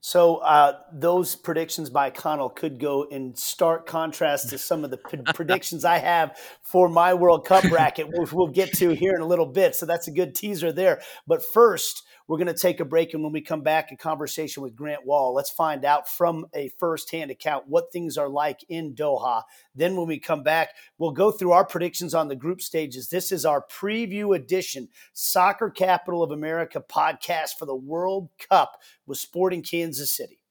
[0.00, 4.98] So uh, those predictions by Conall could go in stark contrast to some of the
[4.98, 9.20] p- predictions I have for my World Cup bracket, which we'll get to here in
[9.20, 9.74] a little bit.
[9.74, 11.00] So that's a good teaser there.
[11.26, 14.62] But first, we're going to take a break, and when we come back, a conversation
[14.62, 15.34] with Grant Wahl.
[15.34, 19.42] Let's find out from a firsthand account what things are like in Doha.
[19.74, 23.08] Then, when we come back, we'll go through our predictions on the group stages.
[23.08, 29.18] This is our preview edition, Soccer Capital of America podcast for the World Cup with
[29.18, 30.43] Sporting Kansas City.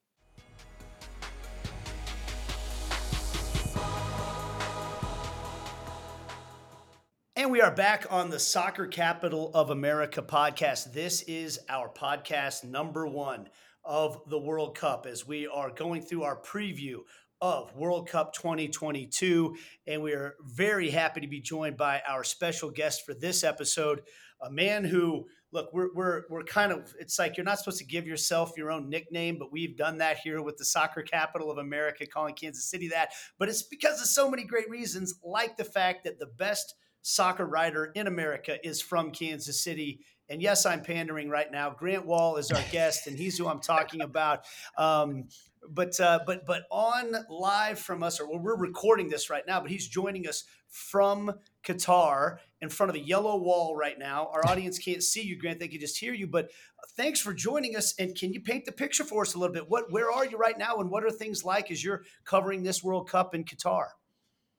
[7.43, 10.93] And we are back on the Soccer Capital of America podcast.
[10.93, 13.49] This is our podcast number one
[13.83, 16.99] of the World Cup as we are going through our preview
[17.41, 19.57] of World Cup 2022.
[19.87, 24.03] And we are very happy to be joined by our special guest for this episode,
[24.41, 27.85] a man who, look, we're, we're, we're kind of, it's like you're not supposed to
[27.85, 31.57] give yourself your own nickname, but we've done that here with the Soccer Capital of
[31.57, 33.11] America, calling Kansas City that.
[33.37, 37.45] But it's because of so many great reasons, like the fact that the best soccer
[37.45, 39.99] writer in America is from Kansas City.
[40.29, 41.69] And yes, I'm pandering right now.
[41.69, 44.45] Grant Wahl is our guest, and he's who I'm talking about.
[44.77, 45.25] Um,
[45.69, 49.59] but uh, but but on live from us, or we're recording this right now.
[49.59, 51.31] But he's joining us from
[51.63, 54.29] Qatar in front of a yellow wall right now.
[54.33, 56.25] Our audience can't see you, Grant; they can just hear you.
[56.25, 56.51] But
[56.95, 57.93] thanks for joining us.
[57.99, 59.69] And can you paint the picture for us a little bit?
[59.69, 62.81] What where are you right now, and what are things like as you're covering this
[62.81, 63.87] World Cup in Qatar?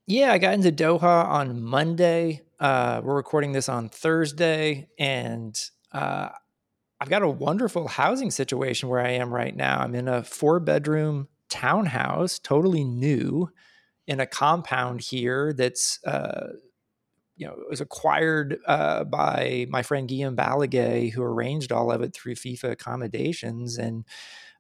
[0.07, 2.43] Yeah, I got into Doha on Monday.
[2.61, 5.59] Uh, we're recording this on Thursday, and
[5.93, 6.29] uh,
[7.01, 9.81] I've got a wonderful housing situation where I am right now.
[9.81, 13.49] I'm in a four bedroom townhouse, totally new,
[14.07, 16.49] in a compound here that's uh,
[17.37, 22.03] you know it was acquired uh, by my friend Guillaume Balaguer, who arranged all of
[22.03, 24.05] it through FIFA accommodations, and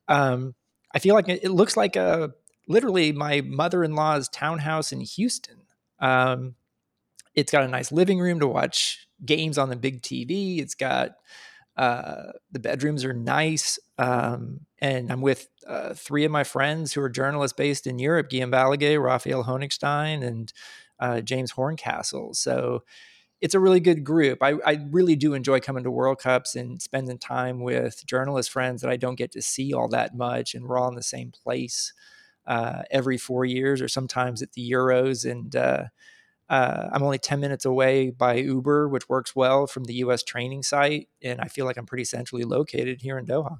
[0.09, 0.54] um,
[0.94, 2.33] I feel like it looks like a
[2.66, 5.62] literally my mother-in-law's townhouse in Houston.
[6.00, 6.55] Um,
[7.35, 10.61] it's got a nice living room to watch games on the big TV.
[10.61, 11.12] It's got
[11.77, 17.00] uh, the bedrooms are nice, um, and I'm with uh, three of my friends who
[17.00, 20.53] are journalists based in Europe: Guillaume Balaguer, Raphael Honigstein, and
[21.00, 22.35] uh, James Horncastle.
[22.35, 22.85] So
[23.40, 24.38] it's a really good group.
[24.40, 28.81] I, I really do enjoy coming to World Cups and spending time with journalist friends
[28.83, 31.33] that I don't get to see all that much, and we're all in the same
[31.33, 31.92] place
[32.46, 35.28] uh, every four years or sometimes at the Euros.
[35.30, 35.85] And uh,
[36.48, 40.62] uh, I'm only 10 minutes away by Uber, which works well from the US training
[40.62, 41.09] site.
[41.22, 43.59] And I feel like I'm pretty centrally located here in Doha.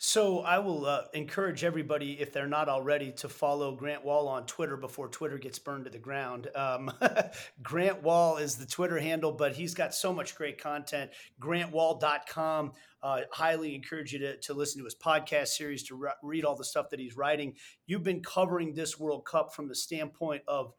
[0.00, 4.46] So I will uh, encourage everybody, if they're not already, to follow Grant Wahl on
[4.46, 6.46] Twitter before Twitter gets burned to the ground.
[6.54, 6.92] Um,
[7.64, 11.10] Grant Wahl is the Twitter handle, but he's got so much great content.
[11.40, 12.72] GrantWahl.com.
[13.02, 16.54] Uh, highly encourage you to, to listen to his podcast series, to re- read all
[16.54, 17.54] the stuff that he's writing.
[17.86, 20.74] You've been covering this World Cup from the standpoint of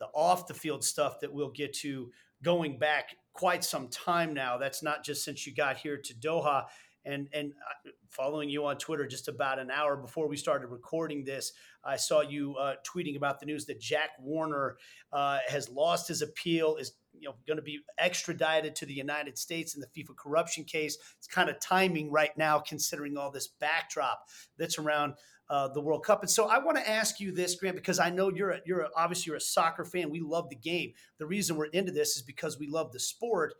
[0.00, 2.10] the off the field stuff that we'll get to
[2.42, 4.58] going back quite some time now.
[4.58, 6.64] That's not just since you got here to Doha
[7.06, 11.24] and and uh, following you on Twitter just about an hour before we started recording
[11.24, 11.52] this,
[11.84, 14.76] I saw you uh, tweeting about the news that Jack Warner
[15.12, 19.38] uh, has lost his appeal, is you know going to be extradited to the United
[19.38, 20.98] States in the FIFA corruption case.
[21.18, 24.20] It's kind of timing right now, considering all this backdrop
[24.58, 25.14] that's around.
[25.48, 28.10] Uh, the World Cup, and so I want to ask you this, Grant, because I
[28.10, 30.10] know you're a, you're a, obviously you're a soccer fan.
[30.10, 30.90] We love the game.
[31.20, 33.54] The reason we're into this is because we love the sport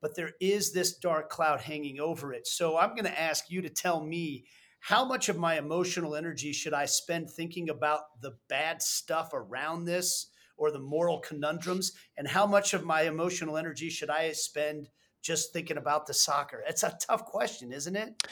[0.00, 2.46] but there is this dark cloud hanging over it.
[2.46, 4.44] So I'm going to ask you to tell me
[4.80, 9.84] how much of my emotional energy should I spend thinking about the bad stuff around
[9.84, 11.92] this or the moral conundrums?
[12.16, 14.88] And how much of my emotional energy should I spend
[15.20, 16.62] just thinking about the soccer?
[16.66, 18.22] It's a tough question, isn't it?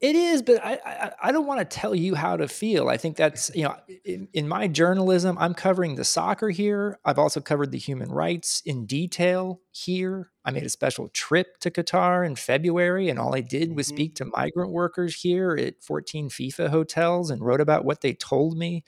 [0.00, 2.88] It is, but I, I, I don't want to tell you how to feel.
[2.88, 7.00] I think that's you know in, in, my journalism, I'm covering the soccer here.
[7.04, 10.30] I've also covered the human rights in detail here.
[10.44, 13.96] I made a special trip to Qatar in February, and all I did was mm-hmm.
[13.96, 18.56] speak to migrant workers here at 14 FIFA hotels and wrote about what they told
[18.56, 18.84] me.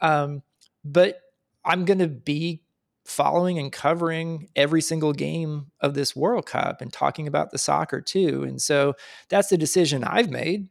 [0.00, 0.42] Um,
[0.82, 1.20] but
[1.62, 2.62] I'm going to be
[3.08, 8.00] following and covering every single game of this World Cup and talking about the soccer
[8.02, 8.44] too.
[8.44, 8.94] And so
[9.30, 10.68] that's the decision I've made.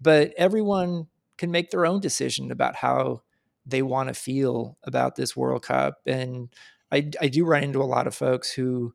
[0.00, 3.22] But everyone can make their own decision about how
[3.66, 5.98] they want to feel about this World Cup.
[6.06, 6.48] And
[6.90, 8.94] I, I do run into a lot of folks who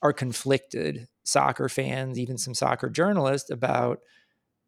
[0.00, 3.98] are conflicted, soccer fans, even some soccer journalists, about,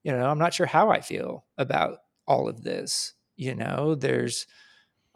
[0.02, 3.14] you know, I'm not sure how I feel about all of this.
[3.36, 4.46] You know, there's,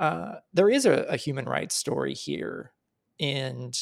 [0.04, 2.72] uh, there is a, a, human rights story here,
[3.18, 3.74] and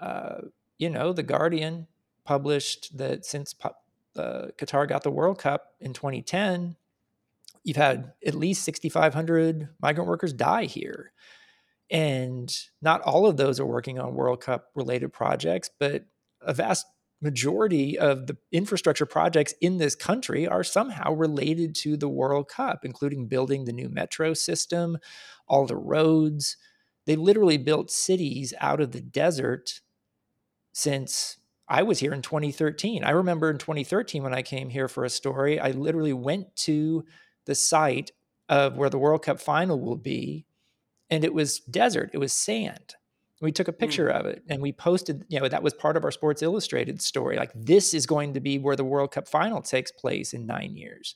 [0.00, 0.38] uh,
[0.78, 1.86] you know, the Guardian
[2.24, 6.74] published that since uh, Qatar got the World Cup in 2010,
[7.62, 11.12] you've had at least 6,500 migrant workers die here.
[11.88, 16.04] And not all of those are working on World Cup related projects, but
[16.40, 16.86] a vast
[17.20, 22.84] majority of the infrastructure projects in this country are somehow related to the World Cup,
[22.84, 24.98] including building the new metro system,
[25.48, 26.56] all the roads.
[27.06, 29.80] They literally built cities out of the desert
[30.72, 33.04] since I was here in 2013.
[33.04, 37.04] I remember in 2013 when I came here for a story, I literally went to
[37.46, 38.10] the site
[38.48, 40.46] of where the World Cup final will be,
[41.08, 42.96] and it was desert, it was sand.
[43.44, 43.78] We took a hmm.
[43.78, 44.18] picture mm.
[44.18, 47.36] of it and we posted, you know, that was part of our Sports Illustrated story.
[47.36, 50.76] Like, this is going to be where the World Cup final takes place in nine
[50.76, 51.14] years.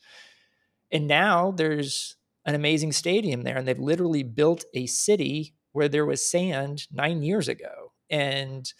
[0.90, 6.06] And now there's an amazing stadium there, and they've literally built a city where there
[6.06, 7.92] was sand nine years ago.
[8.08, 8.72] And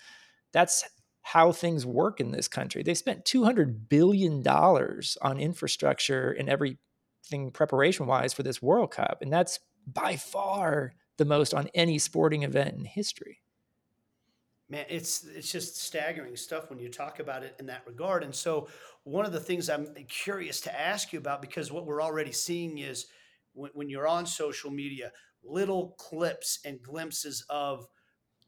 [0.53, 0.85] that's
[1.23, 2.83] how things work in this country.
[2.83, 9.19] They spent $200 billion on infrastructure and everything preparation wise for this World Cup.
[9.21, 13.43] And that's by far the most on any sporting event in history.
[14.71, 18.23] Man, it's it's just staggering stuff when you talk about it in that regard.
[18.23, 18.69] And so,
[19.05, 22.79] one of the things I'm curious to ask you about, because what we're already seeing
[22.79, 23.07] is
[23.55, 25.11] when, when you're on social media,
[25.43, 27.87] little clips and glimpses of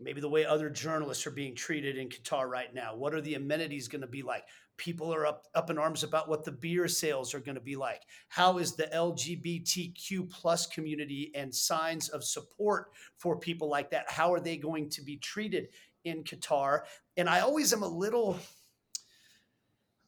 [0.00, 2.94] maybe the way other journalists are being treated in Qatar right now.
[2.96, 4.44] What are the amenities going to be like?
[4.76, 7.76] People are up up in arms about what the beer sales are going to be
[7.76, 8.02] like.
[8.28, 14.10] How is the LGBTQ plus community and signs of support for people like that?
[14.10, 15.68] How are they going to be treated
[16.04, 16.80] in Qatar?
[17.16, 18.38] And I always am a little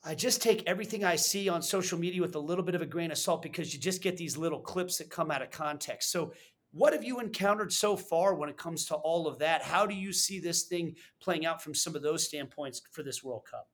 [0.05, 2.87] I just take everything I see on social media with a little bit of a
[2.87, 6.11] grain of salt because you just get these little clips that come out of context.
[6.11, 6.33] So
[6.73, 9.63] what have you encountered so far when it comes to all of that?
[9.63, 13.23] How do you see this thing playing out from some of those standpoints for this
[13.23, 13.69] World Cup?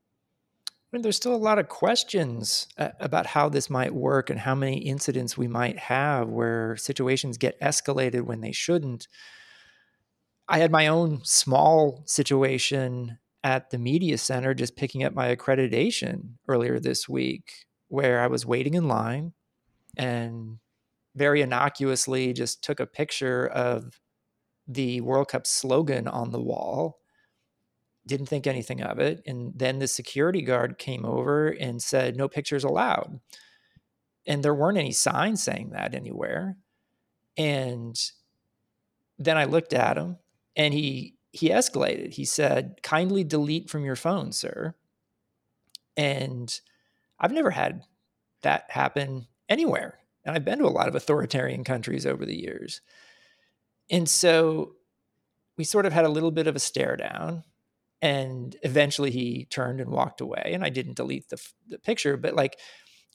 [0.66, 4.40] I mean, there's still a lot of questions uh, about how this might work and
[4.40, 9.06] how many incidents we might have where situations get escalated when they shouldn't.
[10.48, 16.36] I had my own small situation at the media center just picking up my accreditation
[16.48, 19.34] earlier this week where I was waiting in line
[19.96, 20.58] and
[21.18, 24.00] very innocuously just took a picture of
[24.66, 27.00] the World Cup slogan on the wall.
[28.06, 29.22] Didn't think anything of it.
[29.26, 33.20] And then the security guard came over and said, no pictures allowed.
[34.26, 36.56] And there weren't any signs saying that anywhere.
[37.36, 37.98] And
[39.18, 40.18] then I looked at him
[40.56, 42.14] and he he escalated.
[42.14, 44.74] He said, "Kindly delete from your phone, sir."
[45.96, 46.58] And
[47.18, 47.82] I've never had
[48.42, 49.97] that happen anywhere.
[50.28, 52.82] And I've been to a lot of authoritarian countries over the years.
[53.90, 54.74] And so
[55.56, 57.44] we sort of had a little bit of a stare down.
[58.02, 60.50] And eventually he turned and walked away.
[60.52, 62.58] And I didn't delete the, the picture, but like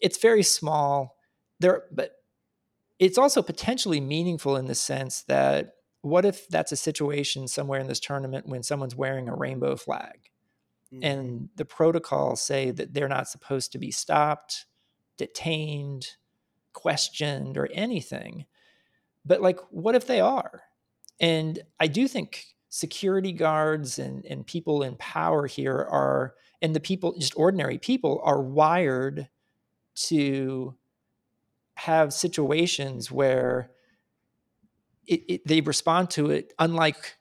[0.01, 1.15] it's very small.
[1.59, 2.13] There, but
[2.97, 7.85] it's also potentially meaningful in the sense that what if that's a situation somewhere in
[7.85, 10.31] this tournament when someone's wearing a rainbow flag
[10.91, 11.03] mm-hmm.
[11.03, 14.65] and the protocols say that they're not supposed to be stopped,
[15.15, 16.07] detained,
[16.73, 18.45] questioned, or anything?
[19.25, 20.63] But like, what if they are?
[21.19, 26.79] And I do think security guards and, and people in power here are, and the
[26.79, 29.29] people, just ordinary people, are wired
[29.95, 30.75] to
[31.75, 33.71] have situations where
[35.07, 37.17] it, it, they respond to it unlike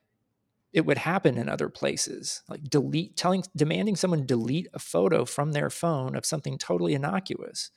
[0.72, 5.52] it would happen in other places like delete telling demanding someone delete a photo from
[5.52, 7.70] their phone of something totally innocuous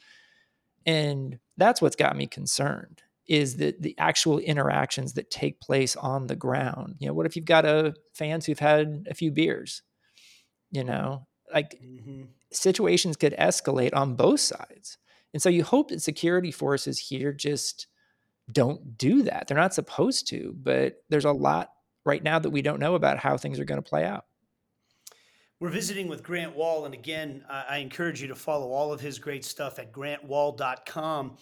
[0.86, 6.28] and that's what's got me concerned is that the actual interactions that take place on
[6.28, 9.82] the ground you know what if you've got a fans who've had a few beers
[10.72, 12.24] you know like mm-hmm.
[12.52, 14.98] situations could escalate on both sides
[15.34, 17.88] and so you hope that security forces here just
[18.52, 19.48] don't do that.
[19.48, 21.72] They're not supposed to, but there's a lot
[22.06, 24.26] right now that we don't know about how things are going to play out.
[25.62, 29.20] We're visiting with Grant Wahl, and again, I encourage you to follow all of his
[29.20, 31.38] great stuff at grantwahl.com.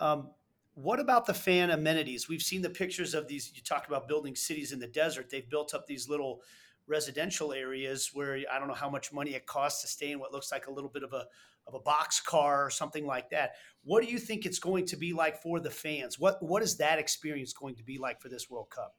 [0.00, 0.30] Um,
[0.72, 2.30] what about the fan amenities?
[2.30, 3.52] We've seen the pictures of these.
[3.54, 5.28] You talk about building cities in the desert.
[5.28, 6.40] They've built up these little
[6.86, 10.32] residential areas where I don't know how much money it costs to stay in what
[10.32, 11.26] looks like a little bit of a
[11.66, 13.56] of a box car or something like that.
[13.84, 16.18] What do you think it's going to be like for the fans?
[16.18, 18.94] What what is that experience going to be like for this World Cup?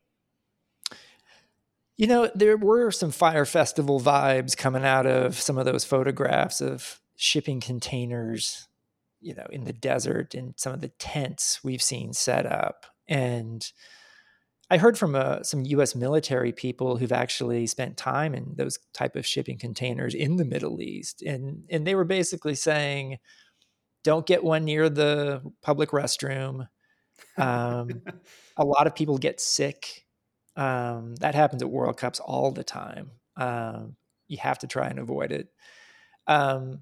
[1.99, 6.61] You know, there were some Fyre Festival vibes coming out of some of those photographs
[6.61, 8.69] of shipping containers,
[9.19, 12.85] you know, in the desert and some of the tents we've seen set up.
[13.09, 13.69] And
[14.69, 15.93] I heard from uh, some U.S.
[15.93, 20.81] military people who've actually spent time in those type of shipping containers in the Middle
[20.81, 23.17] East, and and they were basically saying,
[24.05, 26.69] "Don't get one near the public restroom."
[27.35, 28.03] Um,
[28.55, 30.05] a lot of people get sick.
[30.59, 33.11] Um, that happens at World Cups all the time.
[33.37, 33.95] Um,
[34.27, 35.47] you have to try and avoid it.
[36.27, 36.81] Um,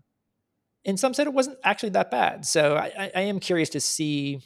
[0.83, 2.43] and some said it wasn't actually that bad.
[2.43, 4.41] So I, I am curious to see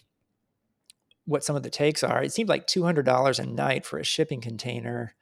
[1.24, 2.22] what some of the takes are.
[2.22, 5.16] It seemed like $200 a night for a shipping container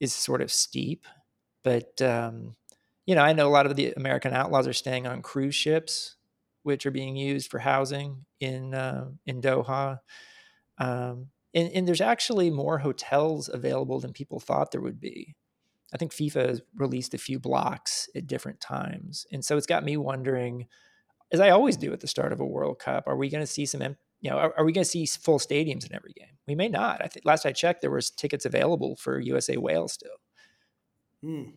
[0.00, 1.04] is sort of steep,
[1.62, 2.56] but um,
[3.04, 6.16] you know, I know a lot of the American outlaws are staying on cruise ships,
[6.62, 10.00] which are being used for housing in uh, in Doha.
[10.78, 15.34] Um, and, and, there's actually more hotels available than people thought there would be.
[15.92, 19.84] I think FIFA has released a few blocks at different times, and so it's got
[19.84, 20.66] me wondering,
[21.32, 23.46] as I always do at the start of a World Cup, are we going to
[23.46, 26.36] see some you know, are, are we going to see full stadiums in every game?
[26.46, 27.02] We may not.
[27.02, 30.10] I think last I checked, there was tickets available for USA Wales still.
[31.22, 31.50] Hmm.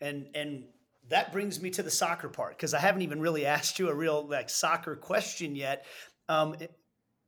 [0.00, 0.64] And and
[1.08, 3.94] that brings me to the soccer part because I haven't even really asked you a
[3.94, 5.84] real like soccer question yet.
[6.28, 6.54] Um,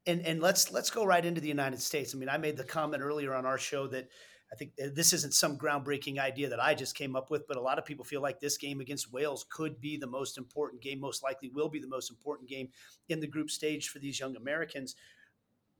[0.07, 2.15] and and let's let's go right into the United States.
[2.15, 4.09] I mean, I made the comment earlier on our show that
[4.53, 7.57] I think uh, this isn't some groundbreaking idea that I just came up with, but
[7.57, 10.83] a lot of people feel like this game against Wales could be the most important
[10.83, 12.69] game, most likely will be the most important game
[13.09, 14.95] in the group stage for these young Americans.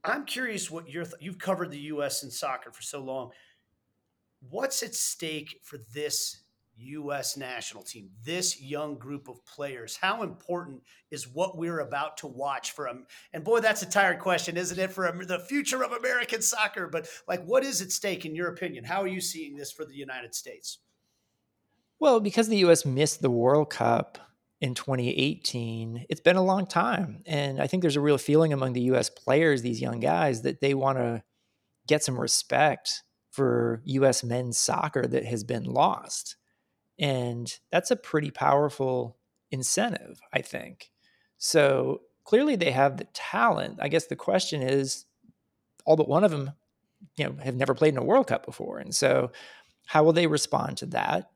[0.03, 2.23] I'm curious what your th- you've covered the U.S.
[2.23, 3.31] in soccer for so long.
[4.49, 6.42] What's at stake for this
[6.77, 7.37] U.S.
[7.37, 9.95] national team, this young group of players?
[9.95, 13.05] How important is what we're about to watch for them?
[13.33, 16.87] And boy, that's a tired question, isn't it, for the future of American soccer?
[16.87, 18.83] But like, what is at stake in your opinion?
[18.83, 20.79] How are you seeing this for the United States?
[21.99, 22.85] Well, because the U.S.
[22.85, 24.17] missed the World Cup
[24.59, 27.21] in 2018, it's been a long time.
[27.25, 29.09] And I think there's a real feeling among the U.S.
[29.09, 31.23] players, these young guys, that they want to
[31.87, 34.23] get some respect for U.S.
[34.23, 36.35] men's soccer that has been lost.
[37.03, 39.17] And that's a pretty powerful
[39.51, 40.91] incentive, I think.
[41.37, 43.79] So clearly they have the talent.
[43.81, 45.05] I guess the question is
[45.85, 46.51] all but one of them,
[47.17, 48.79] you know, have never played in a World Cup before.
[48.79, 49.31] And so
[49.85, 51.29] how will they respond to that?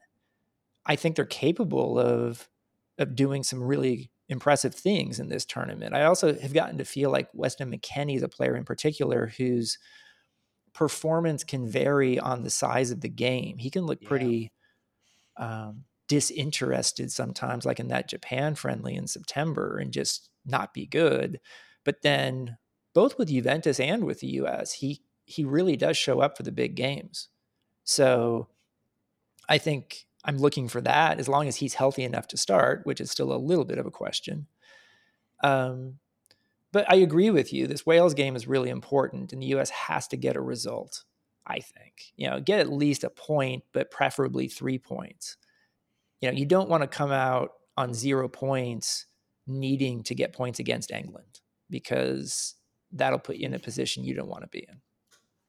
[0.86, 2.50] I think they're capable of
[2.98, 5.94] of doing some really impressive things in this tournament.
[5.94, 9.78] I also have gotten to feel like Weston McKennie is a player in particular whose
[10.74, 13.58] performance can vary on the size of the game.
[13.58, 14.08] He can look Yeah.
[14.08, 14.52] pretty
[15.38, 21.40] um, disinterested sometimes, like in that Japan friendly in September, and just not be good.
[21.84, 22.58] But then,
[22.94, 26.52] both with Juventus and with the US, he he really does show up for the
[26.52, 27.28] big games.
[27.84, 28.48] So
[29.50, 33.02] I think I'm looking for that as long as he's healthy enough to start, which
[33.02, 34.48] is still a little bit of a question.
[35.44, 36.00] Um,
[36.72, 37.68] but I agree with you.
[37.68, 39.70] This Wales game is really important, and the U.S.
[39.70, 41.04] has to get a result.
[41.48, 45.38] I think you know get at least a point, but preferably three points.
[46.22, 49.06] You know, you don't want to come out on zero points,
[49.46, 52.56] needing to get points against England because
[52.92, 54.82] that'll put you in a position you don't want to be in.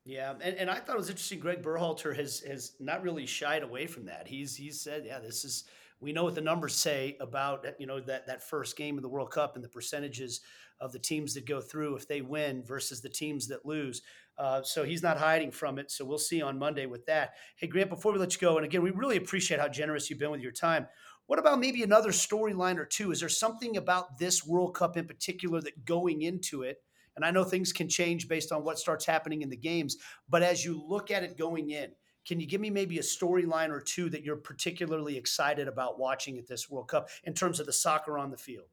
[0.04, 1.38] Yeah, and, and I thought it was interesting.
[1.38, 4.26] Greg Berhalter has has not really shied away from that.
[4.26, 5.64] He's he's said, yeah, this is
[6.00, 9.08] we know what the numbers say about you know that that first game of the
[9.08, 10.40] World Cup and the percentages
[10.80, 14.02] of the teams that go through if they win versus the teams that lose.
[14.38, 15.90] Uh, so he's not hiding from it.
[15.90, 17.34] So we'll see on Monday with that.
[17.56, 20.20] Hey Grant, before we let you go, and again, we really appreciate how generous you've
[20.20, 20.86] been with your time.
[21.26, 23.10] What about maybe another storyline or two?
[23.10, 26.78] Is there something about this World Cup in particular that going into it?
[27.16, 29.96] And I know things can change based on what starts happening in the games,
[30.28, 31.90] but as you look at it going in,
[32.24, 36.38] can you give me maybe a storyline or two that you're particularly excited about watching
[36.38, 38.68] at this World Cup in terms of the soccer on the field?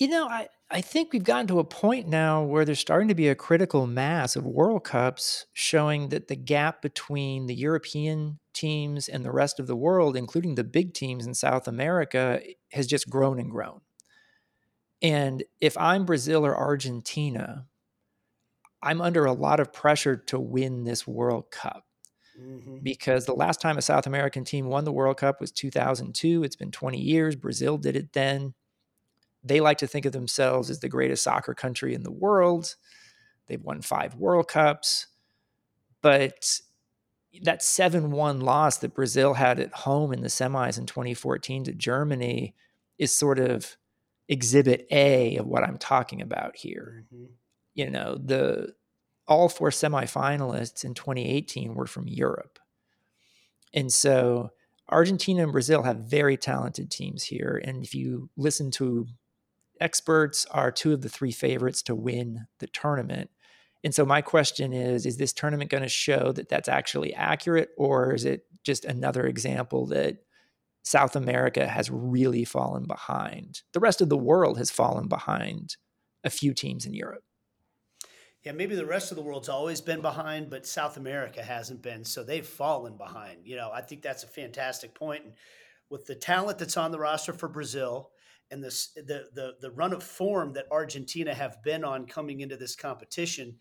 [0.00, 3.14] You know, I, I think we've gotten to a point now where there's starting to
[3.14, 9.10] be a critical mass of World Cups showing that the gap between the European teams
[9.10, 12.40] and the rest of the world, including the big teams in South America,
[12.72, 13.82] has just grown and grown.
[15.02, 17.66] And if I'm Brazil or Argentina,
[18.82, 21.84] I'm under a lot of pressure to win this World Cup.
[22.40, 22.78] Mm-hmm.
[22.82, 26.42] Because the last time a South American team won the World Cup was 2002.
[26.42, 27.36] It's been 20 years.
[27.36, 28.54] Brazil did it then.
[29.42, 32.74] They like to think of themselves as the greatest soccer country in the world.
[33.46, 35.06] They've won five World Cups.
[36.02, 36.60] But
[37.42, 41.72] that 7 1 loss that Brazil had at home in the semis in 2014 to
[41.72, 42.54] Germany
[42.98, 43.76] is sort of
[44.28, 47.04] exhibit A of what I'm talking about here.
[47.12, 47.26] Mm-hmm.
[47.74, 48.74] You know, the
[49.26, 52.58] all four semifinalists in 2018 were from Europe.
[53.72, 54.50] And so
[54.88, 57.60] Argentina and Brazil have very talented teams here.
[57.64, 59.06] And if you listen to
[59.80, 63.30] experts, are two of the three favorites to win the tournament.
[63.82, 67.70] And so my question is is this tournament going to show that that's actually accurate
[67.78, 70.18] or is it just another example that
[70.82, 73.62] South America has really fallen behind.
[73.72, 75.76] The rest of the world has fallen behind
[76.24, 77.22] a few teams in Europe.
[78.42, 82.04] Yeah, maybe the rest of the world's always been behind, but South America hasn't been.
[82.04, 83.40] So they've fallen behind.
[83.44, 85.24] You know, I think that's a fantastic point.
[85.24, 85.34] And
[85.90, 88.10] with the talent that's on the roster for Brazil
[88.50, 92.56] and this the the the run of form that Argentina have been on coming into
[92.56, 93.56] this competition,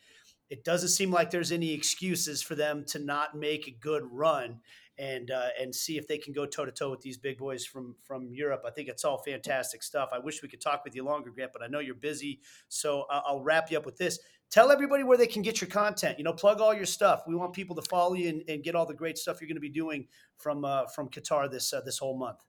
[0.49, 4.59] it doesn't seem like there's any excuses for them to not make a good run
[4.97, 7.65] and uh, and see if they can go toe to toe with these big boys
[7.65, 8.63] from from Europe.
[8.67, 10.09] I think it's all fantastic stuff.
[10.11, 13.05] I wish we could talk with you longer, Grant, but I know you're busy, so
[13.09, 14.19] I'll wrap you up with this.
[14.51, 16.17] Tell everybody where they can get your content.
[16.17, 17.21] You know, plug all your stuff.
[17.27, 19.55] We want people to follow you and, and get all the great stuff you're going
[19.55, 22.39] to be doing from uh, from Qatar this uh, this whole month.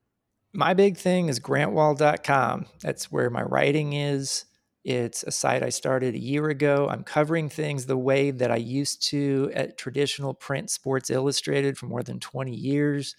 [0.53, 2.65] My big thing is grantwahl.com.
[2.81, 4.45] That's where my writing is.
[4.83, 6.87] It's a site I started a year ago.
[6.89, 11.85] I'm covering things the way that I used to at traditional print Sports Illustrated for
[11.85, 13.15] more than 20 years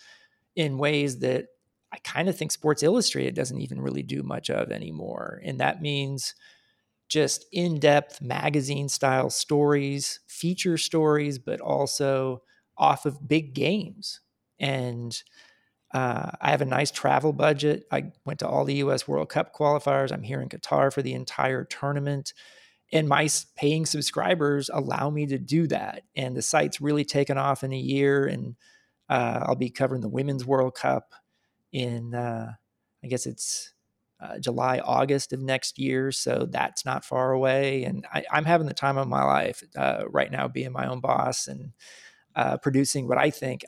[0.57, 1.47] in ways that
[1.93, 5.41] I kind of think Sports Illustrated doesn't even really do much of anymore.
[5.45, 6.35] And that means
[7.09, 12.43] just in depth magazine style stories, feature stories, but also
[12.77, 14.21] off of big games.
[14.59, 15.23] And
[15.93, 17.85] uh, I have a nice travel budget.
[17.91, 19.07] I went to all the U.S.
[19.07, 20.11] World Cup qualifiers.
[20.11, 22.33] I'm here in Qatar for the entire tournament.
[22.93, 26.03] And my paying subscribers allow me to do that.
[26.17, 28.27] And the site's really taken off in a year.
[28.27, 28.57] And
[29.09, 31.13] uh, I'll be covering the Women's World Cup
[31.73, 32.53] in, uh,
[33.03, 33.73] I guess it's
[34.21, 36.13] uh, July, August of next year.
[36.13, 37.85] So that's not far away.
[37.85, 41.01] And I, am having the time of my life uh, right now, being my own
[41.01, 41.73] boss and
[42.35, 43.65] uh, producing what I think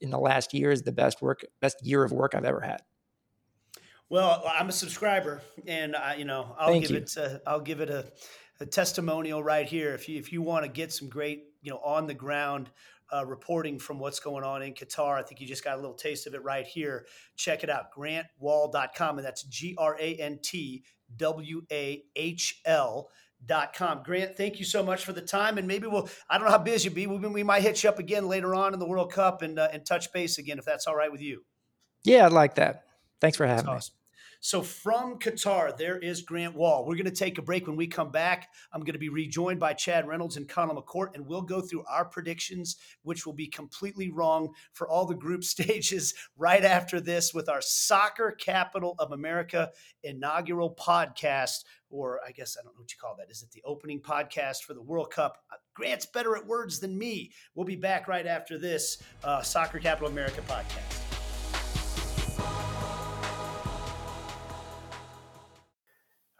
[0.00, 2.82] in the last year is the best work, best year of work I've ever had.
[4.08, 6.96] Well, I'm a subscriber, and I, you know, I'll Thank give you.
[6.96, 7.16] it.
[7.16, 8.10] A, I'll give it a,
[8.58, 9.94] a testimonial right here.
[9.94, 12.70] If you if you want to get some great, you know, on the ground
[13.12, 15.94] uh, reporting from what's going on in Qatar, I think you just got a little
[15.94, 17.06] taste of it right here.
[17.36, 20.82] Check it out, GrantWahl.com, and that's G R A N T
[21.16, 23.10] W A H L
[23.46, 24.02] dot com.
[24.02, 26.08] Grant, thank you so much for the time, and maybe we'll.
[26.28, 27.06] I don't know how busy you'll be.
[27.06, 29.84] We, might hit you up again later on in the World Cup and uh, and
[29.84, 31.44] touch base again if that's all right with you.
[32.04, 32.84] Yeah, I'd like that.
[33.20, 33.92] Thanks for having awesome.
[33.94, 33.99] me.
[34.42, 36.86] So from Qatar, there is Grant Wahl.
[36.86, 37.66] We're going to take a break.
[37.66, 41.14] When we come back, I'm going to be rejoined by Chad Reynolds and Conall McCourt,
[41.14, 45.44] and we'll go through our predictions, which will be completely wrong for all the group
[45.50, 49.70] stages right after this with our Soccer Capital of America
[50.02, 53.30] inaugural podcast or I guess I don't know what you call that.
[53.30, 55.38] Is it the opening podcast for the World Cup?
[55.52, 57.32] Uh, Grant's better at words than me.
[57.54, 61.09] We'll be back right after this uh, Soccer Capital America podcast.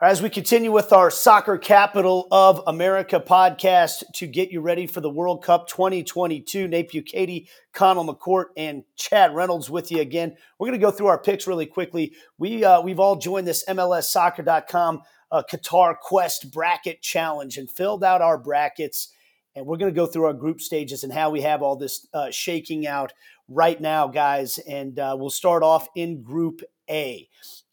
[0.03, 5.03] As we continue with our Soccer Capital of America podcast to get you ready for
[5.03, 10.36] the World Cup 2022, Nate Bukaty, Conall McCourt, and Chad Reynolds with you again.
[10.59, 12.14] We're going to go through our picks really quickly.
[12.38, 18.22] We uh, we've all joined this MLSsoccer.com uh, Qatar Quest bracket challenge and filled out
[18.22, 19.12] our brackets.
[19.55, 22.07] And we're going to go through our group stages and how we have all this
[22.14, 23.12] uh, shaking out
[23.48, 24.57] right now, guys.
[24.59, 27.28] And uh, we'll start off in Group A.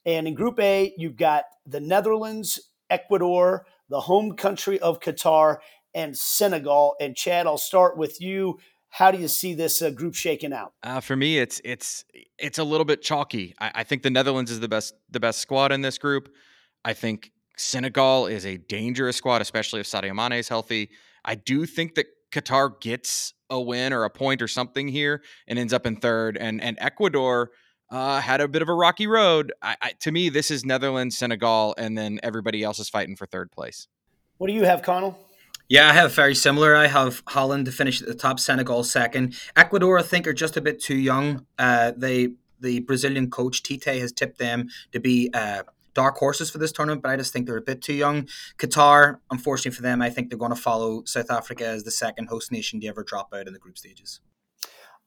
[0.08, 5.58] And in Group A, you've got the Netherlands, Ecuador, the home country of Qatar,
[5.94, 6.96] and Senegal.
[7.02, 8.58] And Chad, I'll start with you.
[8.90, 10.72] How do you see this uh, group shaking out?
[10.82, 12.06] Uh, for me, it's it's
[12.40, 13.54] it's a little bit chalky.
[13.60, 16.30] I, I, think the Netherlands is the best the best squad in this group.
[16.86, 20.90] I think Senegal is a dangerous squad, especially if Sadio Mane is healthy.
[21.26, 25.60] I do think that Qatar gets a win or a point or something here and
[25.60, 27.52] ends up in third, and and Ecuador
[27.90, 29.54] uh, had a bit of a rocky road.
[29.62, 33.26] I, I, to me, this is Netherlands, Senegal, and then everybody else is fighting for
[33.26, 33.88] third place.
[34.38, 35.16] What do you have, Conall?
[35.70, 36.76] Yeah, I have very similar.
[36.76, 39.36] I have Holland to finish at the top, Senegal second.
[39.56, 41.46] Ecuador, I think, are just a bit too young.
[41.58, 42.30] Uh, they
[42.60, 45.64] the Brazilian coach Tite has tipped them to be uh,
[45.94, 48.28] dark horses for this tournament, but I just think they're a bit too young.
[48.58, 52.28] Qatar, unfortunately for them, I think they're going to follow South Africa as the second
[52.28, 54.22] host nation to ever drop out in the group stages.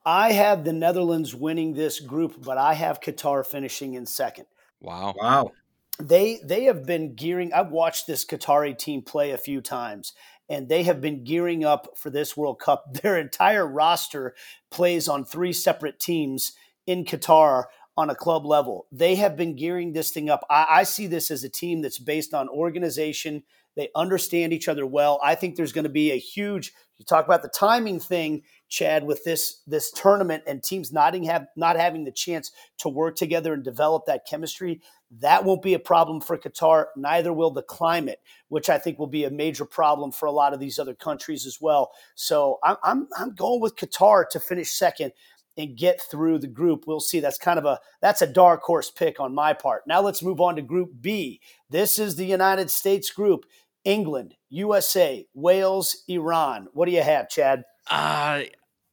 [0.04, 4.46] I have the Netherlands winning this group, but I have Qatar finishing in second.
[4.80, 5.14] Wow.
[5.16, 5.52] Wow.
[5.98, 10.14] They they have been gearing I've watched this Qatari team play a few times
[10.48, 12.92] and they have been gearing up for this World Cup.
[13.02, 14.34] Their entire roster
[14.70, 16.52] plays on three separate teams
[16.86, 17.64] in Qatar
[18.00, 18.86] on a club level.
[18.90, 20.44] They have been gearing this thing up.
[20.50, 23.42] I, I see this as a team that's based on organization.
[23.76, 25.20] They understand each other well.
[25.22, 26.72] I think there's going to be a huge.
[26.98, 31.46] You talk about the timing thing Chad, with this this tournament and teams not have
[31.56, 34.80] not having the chance to work together and develop that chemistry,
[35.18, 36.86] that won't be a problem for Qatar.
[36.96, 40.54] Neither will the climate, which I think will be a major problem for a lot
[40.54, 41.90] of these other countries as well.
[42.14, 45.12] So I'm I'm, I'm going with Qatar to finish second
[45.56, 46.84] and get through the group.
[46.86, 47.20] We'll see.
[47.20, 49.82] That's kind of a that's a dark horse pick on my part.
[49.86, 51.40] Now let's move on to Group B.
[51.68, 53.44] This is the United States group.
[53.84, 56.68] England, USA, Wales, Iran.
[56.72, 57.64] What do you have, Chad?
[57.90, 58.42] Uh,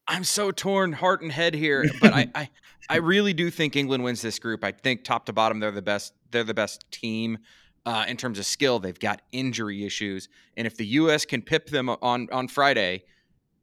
[0.08, 2.50] I'm so torn heart and head here, but I, I
[2.90, 4.64] I really do think England wins this group.
[4.64, 6.14] I think top to bottom they're the best.
[6.32, 7.40] They're the best team
[7.86, 8.80] uh, in terms of skill.
[8.80, 11.26] They've got injury issues, and if the U.S.
[11.26, 13.04] can pip them on on Friday,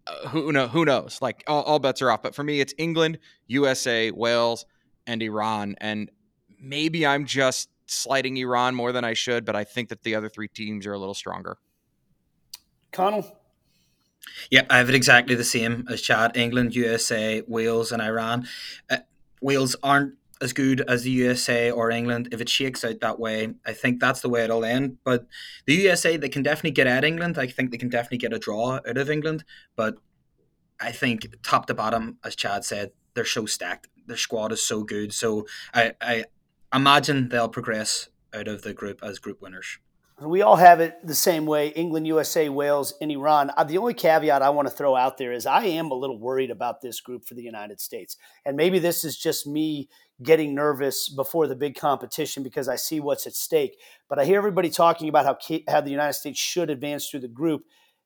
[0.07, 1.19] uh, who know who knows?
[1.21, 2.23] Like all, all bets are off.
[2.23, 4.67] But for me, it's England, USA, Wales,
[5.07, 5.77] and Iran.
[5.79, 6.11] And
[6.61, 10.29] maybe I'm just slighting Iran more than I should, but I think that the other
[10.29, 11.59] three teams are a little stronger.
[12.93, 13.31] Conall.
[14.51, 16.37] Yeah, I have it exactly the same as Chad.
[16.37, 18.47] England, USA, Wales, and Iran.
[18.89, 18.99] Uh,
[19.43, 22.29] Wales aren't as good as the USA or England.
[22.33, 24.99] If it shakes out that way, I think that's the way it'll end.
[25.05, 25.27] But
[25.67, 27.39] the USA, they can definitely get at England.
[27.39, 29.45] I think they can definitely get a draw out of England.
[29.77, 29.97] But
[30.81, 33.89] I think top to bottom, as Chad said, they're so stacked.
[34.07, 35.13] Their squad is so good.
[35.13, 36.25] So I, I
[36.75, 39.79] imagine they'll progress out of the group as group winners.
[40.21, 43.51] We all have it the same way England, USA, Wales, and Iran.
[43.57, 46.19] Uh, the only caveat I want to throw out there is I am a little
[46.19, 48.17] worried about this group for the United States.
[48.45, 49.89] And maybe this is just me
[50.23, 53.79] getting nervous before the big competition because I see what's at stake.
[54.09, 57.29] But I hear everybody talking about how, how the United States should advance through the
[57.29, 57.65] group.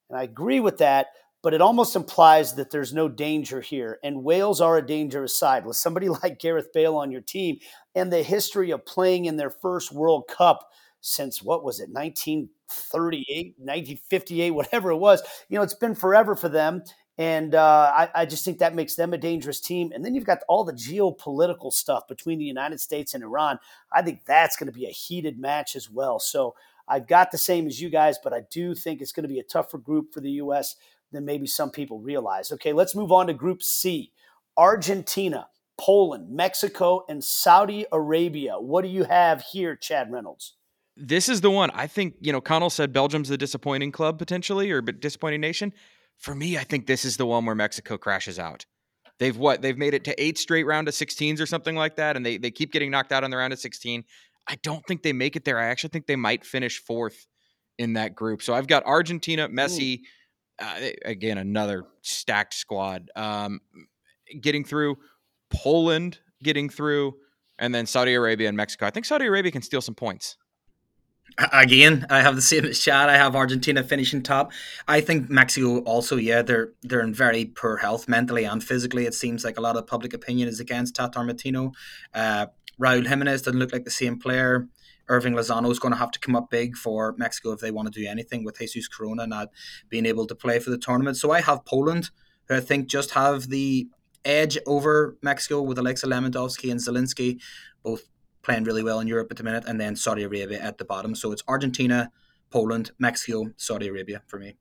[0.08, 1.08] And I agree with that,
[1.42, 3.98] but it almost implies that there's no danger here.
[4.02, 5.66] And Wales are a dangerous side.
[5.66, 7.58] With somebody like Gareth Bale on your team
[7.94, 10.68] and the history of playing in their first World Cup
[11.00, 16.48] since what was it 1938 1958 whatever it was you know it's been forever for
[16.48, 16.82] them
[17.18, 20.24] and uh, I, I, just think that makes them a dangerous team and then you've
[20.24, 23.58] got all the geopolitical stuff between the united states and iran
[23.92, 26.54] i think that's going to be a heated match as well so
[26.86, 29.40] i've got the same as you guys but i do think it's going to be
[29.40, 30.76] a tougher group for the us
[31.12, 34.12] than maybe some people realize okay let's move on to group c
[34.56, 35.48] argentina
[35.80, 38.58] Poland, Mexico, and Saudi Arabia.
[38.58, 40.54] What do you have here, Chad Reynolds?
[40.98, 44.70] this is the one I think, you know, Conall said Belgium's the disappointing club potentially
[44.70, 45.72] or disappointing nation.
[46.18, 48.66] For me, I think this is the one where Mexico crashes out.
[49.18, 49.62] They've what?
[49.62, 52.36] They've made it to eight straight round of 16s or something like that, and they
[52.36, 54.04] they keep getting knocked out on the round of 16.
[54.46, 55.58] I don't think they make it there.
[55.58, 57.26] I actually think they might finish fourth
[57.78, 58.42] in that group.
[58.42, 60.00] So I've got Argentina, Messi,
[60.58, 63.60] uh, again another stacked squad um,
[64.40, 64.96] getting through,
[65.50, 67.14] Poland getting through,
[67.58, 68.86] and then Saudi Arabia and Mexico.
[68.86, 70.36] I think Saudi Arabia can steal some points.
[71.36, 73.08] Again, I have the same as Chad.
[73.08, 74.52] I have Argentina finishing top.
[74.86, 79.06] I think Mexico also, yeah, they're they're in very poor health mentally and physically.
[79.06, 81.72] It seems like a lot of public opinion is against Tata Martino.
[82.14, 82.46] Uh,
[82.80, 84.68] Raul Jimenez doesn't look like the same player.
[85.08, 87.92] Hirving Lozano is going to have to come up big for Mexico if they want
[87.92, 89.48] to do anything with Jesus Corona not
[89.88, 91.16] being able to play for the tournament.
[91.16, 92.10] So I have Poland,
[92.46, 93.88] who I think just have the
[94.24, 97.40] edge over Mexico with Alexa Lewandowski and Zielinski,
[97.82, 98.02] both
[98.48, 101.14] playing really well in Europe at the minute, and then Saudi Arabia at the bottom.
[101.14, 102.10] So it's Argentina,
[102.50, 104.56] Poland, Mexico, Saudi Arabia for me.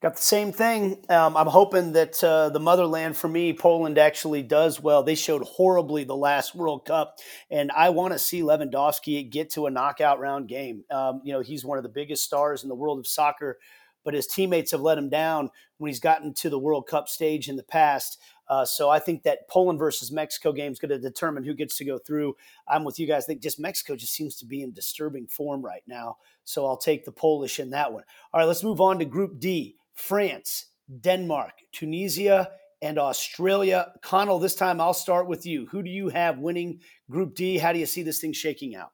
[0.00, 1.04] Got the same thing.
[1.08, 5.02] Um, I'm hoping that uh, the motherland for me, Poland, actually does well.
[5.02, 7.16] They showed horribly the last World Cup,
[7.50, 10.84] and I want to see Lewandowski get to a knockout round game.
[10.92, 13.58] Um, you know, he's one of the biggest stars in the world of soccer,
[14.04, 17.48] but his teammates have let him down when he's gotten to the World Cup stage
[17.48, 18.20] in the past.
[18.48, 21.76] Uh, so I think that Poland versus Mexico game is going to determine who gets
[21.78, 22.34] to go through.
[22.66, 23.24] I'm with you guys.
[23.24, 26.16] I think just Mexico just seems to be in disturbing form right now.
[26.44, 28.04] So I'll take the Polish in that one.
[28.32, 29.76] All right, let's move on to Group D.
[29.92, 30.66] France,
[31.00, 33.92] Denmark, Tunisia, and Australia.
[34.02, 35.66] Conall, this time I'll start with you.
[35.66, 36.80] Who do you have winning
[37.10, 37.58] Group D?
[37.58, 38.92] How do you see this thing shaking out?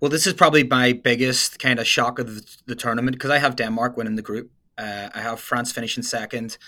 [0.00, 3.38] Well, this is probably my biggest kind of shock of the, the tournament because I
[3.38, 4.50] have Denmark winning the group.
[4.76, 6.58] Uh, I have France finishing second,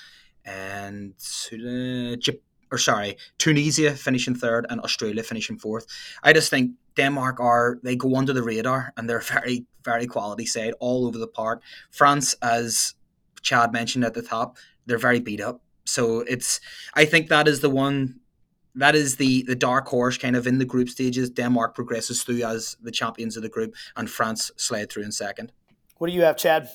[0.46, 1.14] and
[2.72, 5.86] or sorry, Tunisia finishing third and Australia finishing fourth.
[6.22, 10.46] I just think Denmark are they go under the radar and they're very very quality
[10.46, 11.62] side all over the park.
[11.90, 12.94] France, as
[13.42, 15.60] Chad mentioned at the top, they're very beat up.
[15.84, 16.60] So it's
[16.94, 18.20] I think that is the one
[18.74, 21.30] that is the the dark horse kind of in the group stages.
[21.30, 25.52] Denmark progresses through as the champions of the group, and France slide through in second.
[25.98, 26.68] What do you have, Chad?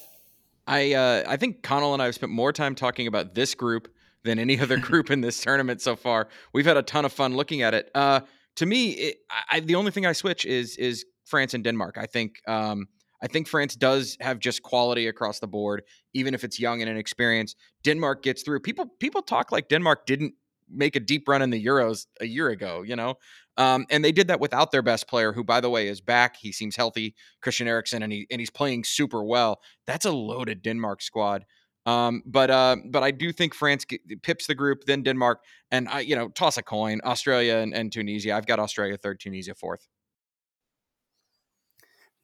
[0.71, 3.89] I uh, I think Conall and I have spent more time talking about this group
[4.23, 6.29] than any other group in this tournament so far.
[6.53, 7.91] We've had a ton of fun looking at it.
[7.93, 8.21] Uh,
[8.55, 9.17] to me, it,
[9.49, 11.97] I, the only thing I switch is is France and Denmark.
[11.97, 12.87] I think um,
[13.21, 16.89] I think France does have just quality across the board, even if it's young and
[16.89, 17.57] inexperienced.
[17.83, 18.61] Denmark gets through.
[18.61, 20.35] People people talk like Denmark didn't
[20.73, 23.15] make a deep run in the Euros a year ago, you know,
[23.57, 26.37] um, and they did that without their best player, who by the way is back.
[26.37, 29.61] He seems healthy, Christian Eriksen, and he and he's playing super well.
[29.85, 31.45] That's a loaded Denmark squad.
[31.85, 33.85] Um, but uh, but I do think France
[34.21, 37.91] pips the group, then Denmark, and I you know toss a coin, Australia and, and
[37.91, 38.33] Tunisia.
[38.33, 39.87] I've got Australia third, Tunisia fourth.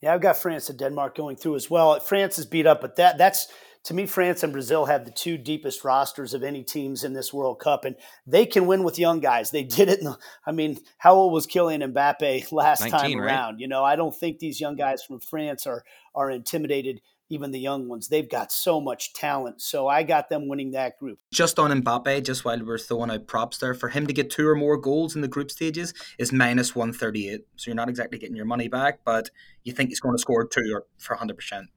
[0.01, 1.99] Yeah, I've got France and Denmark going through as well.
[1.99, 3.47] France is beat up, but that that's
[3.87, 7.33] to me, France and Brazil have the two deepest rosters of any teams in this
[7.33, 9.51] World Cup, and they can win with young guys.
[9.51, 10.01] They did it.
[10.01, 13.53] The, I mean, how old was Kylian Mbappe last 19, time around?
[13.53, 13.61] Right?
[13.61, 16.99] You know, I don't think these young guys from France are are intimidated.
[17.29, 19.61] Even the young ones, they've got so much talent.
[19.61, 21.19] So I got them winning that group.
[21.33, 24.47] Just on Mbappe, just while we're throwing out props there, for him to get two
[24.47, 27.41] or more goals in the group stages is minus 138.
[27.55, 29.29] So you're not exactly getting your money back, but
[29.63, 31.67] you think he's going to score two or for 100%.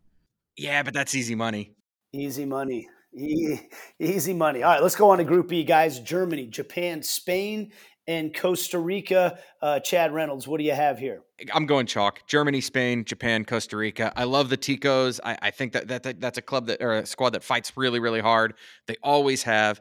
[0.56, 1.74] Yeah, but that's easy money.
[2.12, 2.88] Easy money.
[3.12, 4.62] easy money.
[4.62, 6.00] All right, let's go on to Group E, guys.
[6.00, 7.72] Germany, Japan, Spain,
[8.06, 9.38] and Costa Rica.
[9.62, 11.22] Uh, Chad Reynolds, what do you have here?
[11.52, 12.26] I'm going chalk.
[12.26, 14.12] Germany, Spain, Japan, Costa Rica.
[14.16, 15.20] I love the Ticos.
[15.24, 17.76] I, I think that, that, that that's a club that or a squad that fights
[17.76, 18.54] really, really hard.
[18.86, 19.80] They always have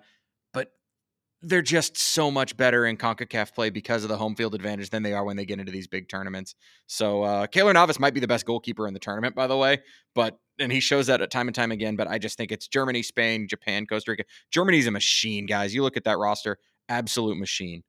[1.41, 5.03] they're just so much better in CONCACAF play because of the home field advantage than
[5.03, 6.55] they are when they get into these big tournaments.
[6.87, 9.79] So uh Keylor Navas might be the best goalkeeper in the tournament, by the way,
[10.13, 11.95] but and he shows that time and time again.
[11.95, 14.25] But I just think it's Germany, Spain, Japan, Costa Rica.
[14.51, 15.73] Germany's a machine, guys.
[15.73, 16.57] You look at that roster,
[16.89, 17.83] absolute machine.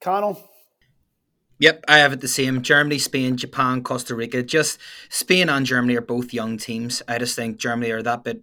[0.00, 0.42] Conall.
[1.60, 2.62] Yep, I have it the same.
[2.62, 4.42] Germany, Spain, Japan, Costa Rica.
[4.42, 7.02] Just Spain and Germany are both young teams.
[7.06, 8.42] I just think Germany are that bit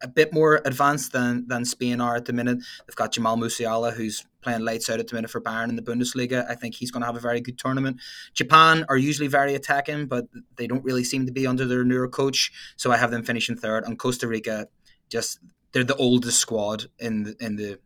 [0.00, 2.58] a bit more advanced than than Spain are at the minute.
[2.86, 5.82] They've got Jamal Musiala, who's playing lights out at the minute for Bayern in the
[5.82, 6.48] Bundesliga.
[6.48, 7.98] I think he's going to have a very good tournament.
[8.34, 10.26] Japan are usually very attacking, but
[10.56, 12.52] they don't really seem to be under their newer coach.
[12.76, 13.84] So I have them finishing third.
[13.84, 14.68] And Costa Rica,
[15.08, 15.40] just
[15.72, 17.78] they're the oldest squad in the in the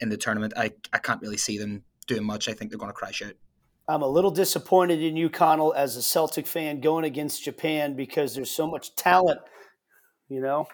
[0.00, 0.52] in the tournament.
[0.56, 2.48] I I can't really see them doing much.
[2.48, 3.34] I think they're going to crash out.
[3.88, 8.34] I'm a little disappointed in you, Conall, as a Celtic fan going against Japan because
[8.34, 9.40] there's so much talent.
[10.28, 10.66] You know,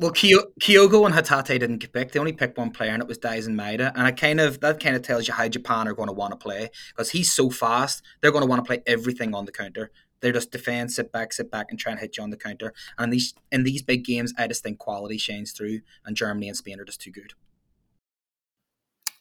[0.00, 2.14] well, Kyogo and Hatate didn't get picked.
[2.14, 3.92] They only picked one player, and it was Daizen Maeda.
[3.94, 6.32] And I kind of that kind of tells you how Japan are going to want
[6.32, 8.02] to play because he's so fast.
[8.20, 9.90] They're going to want to play everything on the counter.
[10.20, 12.72] They're just defend, sit back, sit back, and try and hit you on the counter.
[12.96, 16.48] And in these in these big games, I just think quality shines through, and Germany
[16.48, 17.34] and Spain are just too good.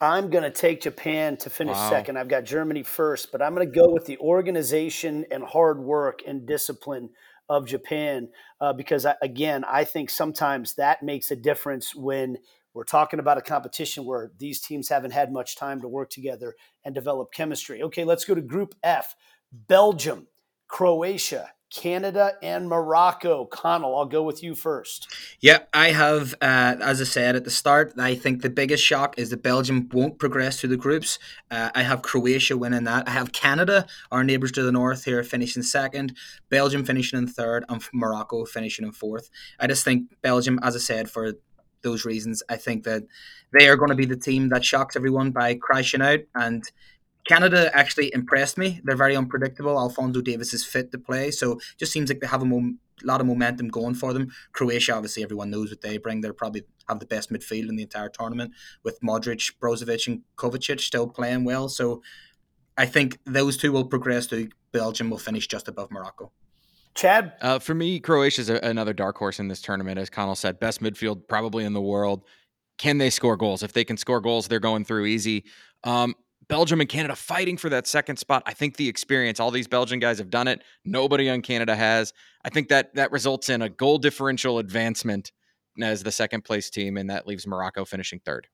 [0.02, 1.90] I'm going to take Japan to finish wow.
[1.90, 2.18] second.
[2.18, 6.22] I've got Germany first, but I'm going to go with the organization and hard work
[6.26, 7.10] and discipline
[7.50, 8.30] of Japan
[8.62, 12.38] uh, because, I, again, I think sometimes that makes a difference when
[12.74, 16.56] we're talking about a competition where these teams haven't had much time to work together
[16.86, 17.82] and develop chemistry.
[17.84, 19.16] Okay, let's go to Group F
[19.52, 20.28] Belgium,
[20.68, 23.46] Croatia, Canada and Morocco.
[23.46, 25.08] Conall, I'll go with you first.
[25.40, 29.18] Yeah, I have, uh, as I said at the start, I think the biggest shock
[29.18, 31.20] is that Belgium won't progress through the groups.
[31.52, 33.08] Uh, I have Croatia winning that.
[33.08, 36.16] I have Canada, our neighbours to the north here, finishing second,
[36.50, 39.30] Belgium finishing in third, and Morocco finishing in fourth.
[39.60, 41.34] I just think Belgium, as I said, for
[41.82, 43.04] those reasons, I think that
[43.58, 46.64] they are going to be the team that shocks everyone by crashing out and
[47.30, 48.82] Canada actually impressed me.
[48.84, 49.78] They're very unpredictable.
[49.78, 53.22] Alphonso Davies is fit to play, so just seems like they have a mom- lot
[53.22, 54.32] of momentum going for them.
[54.52, 56.22] Croatia, obviously, everyone knows what they bring.
[56.22, 58.54] They probably have the best midfield in the entire tournament
[58.84, 61.70] with Modric, Brozovic, and Kovacic still playing well.
[61.70, 62.02] So
[62.76, 65.12] I think those two will progress to Belgium.
[65.12, 66.32] Will finish just above Morocco.
[66.96, 70.00] Chad, uh, for me, Croatia is another dark horse in this tournament.
[70.00, 72.24] As Conall said, best midfield probably in the world.
[72.80, 73.62] Can they score goals?
[73.62, 75.44] If they can score goals, they're going through easy.
[75.84, 76.16] Um,
[76.50, 78.44] Belgium and Canada fighting for that second spot.
[78.46, 80.64] I think the experience, all these Belgian guys have done it.
[80.84, 82.12] Nobody on Canada has.
[82.44, 85.32] I think that that results in a goal differential advancement
[85.82, 88.48] as the second place team, and that leaves Morocco finishing third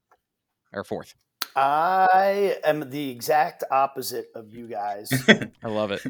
[0.73, 1.15] or fourth.
[1.55, 5.09] I am the exact opposite of you guys.
[5.63, 6.03] I love it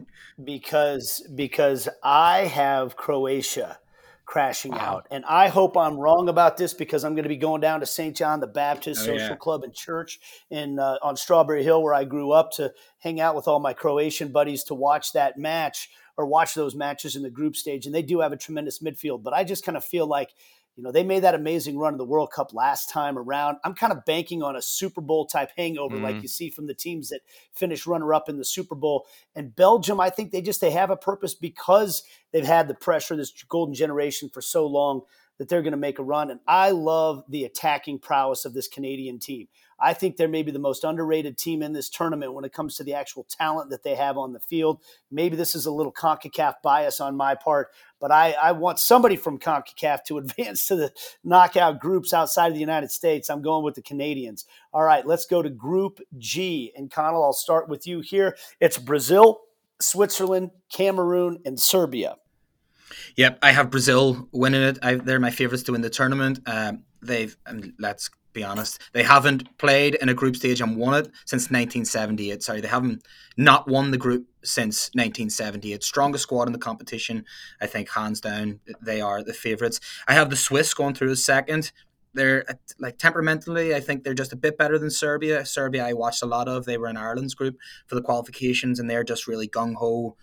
[0.44, 3.78] because because I have Croatia
[4.26, 4.80] crashing wow.
[4.80, 5.08] out.
[5.12, 7.86] And I hope I'm wrong about this because I'm going to be going down to
[7.86, 8.16] St.
[8.16, 9.36] John the Baptist oh, Social yeah.
[9.36, 10.20] Club and Church
[10.50, 13.74] in uh, on Strawberry Hill where I grew up to hang out with all my
[13.74, 17.86] Croatian buddies to watch that match or watch those matches in the group stage.
[17.86, 20.32] And they do have a tremendous midfield, but I just kind of feel like
[20.76, 23.58] you know, they made that amazing run in the World Cup last time around.
[23.64, 26.04] I'm kind of banking on a Super Bowl type hangover, mm-hmm.
[26.04, 27.22] like you see from the teams that
[27.54, 29.08] finish runner up in the Super Bowl.
[29.36, 32.04] And Belgium, I think they just they have a purpose because
[32.34, 35.02] they've had the pressure, this golden generation for so long
[35.38, 36.32] that they're going to make a run.
[36.32, 39.48] And I love the attacking prowess of this Canadian team.
[39.80, 42.84] I think they're maybe the most underrated team in this tournament when it comes to
[42.84, 44.82] the actual talent that they have on the field.
[45.12, 49.18] Maybe this is a little CONCACAF bias on my part, but I, I want somebody
[49.18, 53.30] from CONCACAF to advance to the knockout groups outside of the United States.
[53.30, 54.46] I'm going with the Canadians.
[54.74, 56.72] All right, let's go to Group G.
[56.76, 58.38] And Conall, I'll start with you here.
[58.62, 59.42] It's Brazil,
[59.82, 62.16] Switzerland, Cameroon, and Serbia.
[63.16, 64.80] Yep, I have Brazil winning it.
[64.82, 66.40] I, they're my favourites to win the tournament.
[66.46, 70.96] Um, they've, and let's be honest, they haven't played in a group stage and won
[70.96, 72.44] it since 1978.
[72.44, 73.04] Sorry, they haven't
[73.38, 75.82] not won the group since 1978.
[75.84, 77.24] Strongest squad in the competition,
[77.62, 79.80] I think, hands down, they are the favourites.
[80.08, 81.72] I have the Swiss going through a second.
[82.14, 82.46] They're
[82.80, 85.46] like temperamentally, I think they're just a bit better than Serbia.
[85.46, 86.66] Serbia, I watched a lot of.
[86.66, 87.58] They were in Ireland's group
[87.88, 90.16] for the qualifications, and they're just really gung ho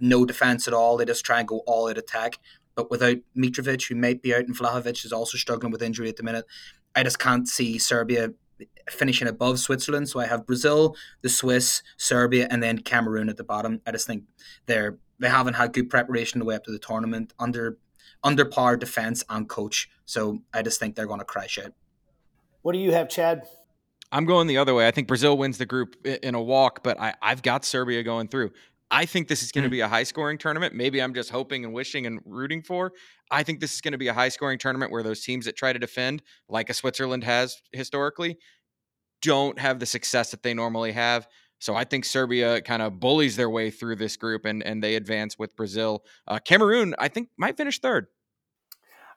[0.00, 0.96] no defense at all.
[0.96, 2.38] They just try and go all out attack.
[2.74, 6.16] But without Mitrovic, who might be out, and Vlahovic is also struggling with injury at
[6.16, 6.44] the minute,
[6.94, 8.30] I just can't see Serbia
[8.88, 10.08] finishing above Switzerland.
[10.08, 13.80] So I have Brazil, the Swiss, Serbia, and then Cameroon at the bottom.
[13.86, 14.24] I just think
[14.66, 17.78] they're they haven't had good preparation the way up to the tournament under
[18.22, 19.90] under par defense and coach.
[20.04, 21.72] So I just think they're going to crash out.
[22.62, 23.42] What do you have, Chad?
[24.10, 24.88] I'm going the other way.
[24.88, 28.28] I think Brazil wins the group in a walk, but I, I've got Serbia going
[28.28, 28.52] through.
[28.90, 29.72] I think this is going to mm.
[29.72, 30.74] be a high scoring tournament.
[30.74, 32.92] Maybe I'm just hoping and wishing and rooting for.
[33.30, 35.56] I think this is going to be a high scoring tournament where those teams that
[35.56, 38.38] try to defend, like a Switzerland has historically,
[39.20, 41.28] don't have the success that they normally have.
[41.58, 44.94] So I think Serbia kind of bullies their way through this group and and they
[44.94, 46.04] advance with Brazil.
[46.26, 48.06] Uh, Cameroon, I think, might finish third.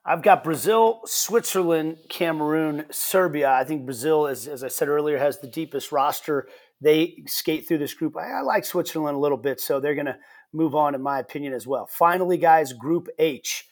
[0.04, 3.52] I've got Brazil, Switzerland, Cameroon, Serbia.
[3.52, 6.48] I think Brazil, as, as I said earlier, has the deepest roster
[6.82, 8.18] they skate through this group.
[8.18, 10.18] I, I like Switzerland a little bit, so they're going to
[10.52, 11.88] move on, in my opinion, as well.
[11.88, 13.68] Finally, guys, Group H.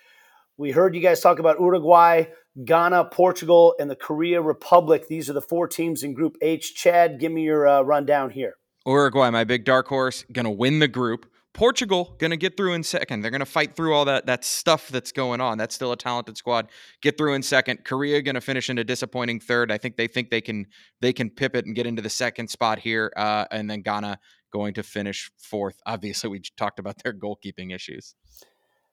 [0.58, 2.26] We heard you guys talk about Uruguay,
[2.64, 5.08] Ghana, Portugal, and the Korea Republic.
[5.08, 6.76] These are the four teams in Group H.
[6.76, 8.56] Chad, give me your uh, rundown here.
[8.86, 11.26] Uruguay, my big dark horse, going to win the group.
[11.60, 13.20] Portugal going to get through in second.
[13.20, 15.58] They're going to fight through all that that stuff that's going on.
[15.58, 16.70] That's still a talented squad.
[17.02, 17.84] Get through in second.
[17.84, 19.70] Korea going to finish in a disappointing third.
[19.70, 20.68] I think they think they can
[21.02, 23.12] they can pip it and get into the second spot here.
[23.18, 24.20] Uh, and then Ghana
[24.54, 25.82] going to finish fourth.
[25.86, 28.16] Obviously, we talked about their goalkeeping issues.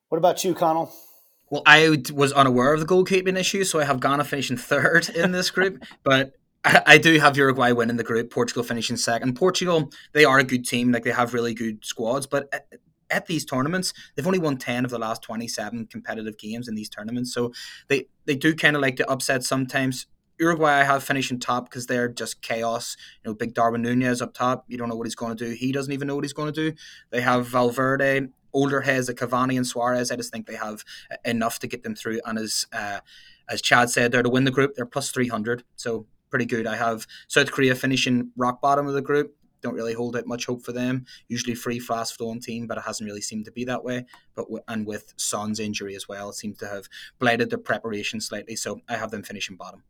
[0.09, 0.91] What about you, Conall?
[1.49, 5.31] Well, I was unaware of the goalkeeping issue, so I have Ghana finishing third in
[5.31, 5.85] this group.
[6.03, 6.33] but
[6.87, 9.35] I do have Uruguay winning the group, Portugal finishing second.
[9.37, 12.67] Portugal, they are a good team, like they have really good squads, but at,
[13.09, 16.89] at these tournaments, they've only won 10 of the last 27 competitive games in these
[16.89, 17.33] tournaments.
[17.33, 17.53] So
[17.89, 20.07] they, they do kind of like to upset sometimes.
[20.41, 22.97] Uruguay I have finishing top because they're just chaos.
[23.23, 24.65] You know, big Darwin Nunez up top.
[24.69, 25.53] You don't know what he's going to do.
[25.53, 26.77] He doesn't even know what he's going to do.
[27.11, 30.11] They have Valverde, older heads like Cavani and Suarez.
[30.11, 30.85] I just think they have
[31.25, 32.21] enough to get them through.
[32.27, 33.01] And as uh,
[33.49, 34.75] as Chad said, they're to win the group.
[34.75, 36.07] They're plus three hundred, so
[36.37, 36.67] pretty good.
[36.67, 39.35] I have South Korea finishing rock bottom of the group.
[39.63, 41.07] Don't really hold out much hope for them.
[41.29, 44.05] Usually free, fast flowing team, but it hasn't really seemed to be that way.
[44.35, 48.21] But w- and with Son's injury as well, it seems to have blighted their preparation
[48.21, 48.55] slightly.
[48.55, 49.85] So I have them finishing bottom.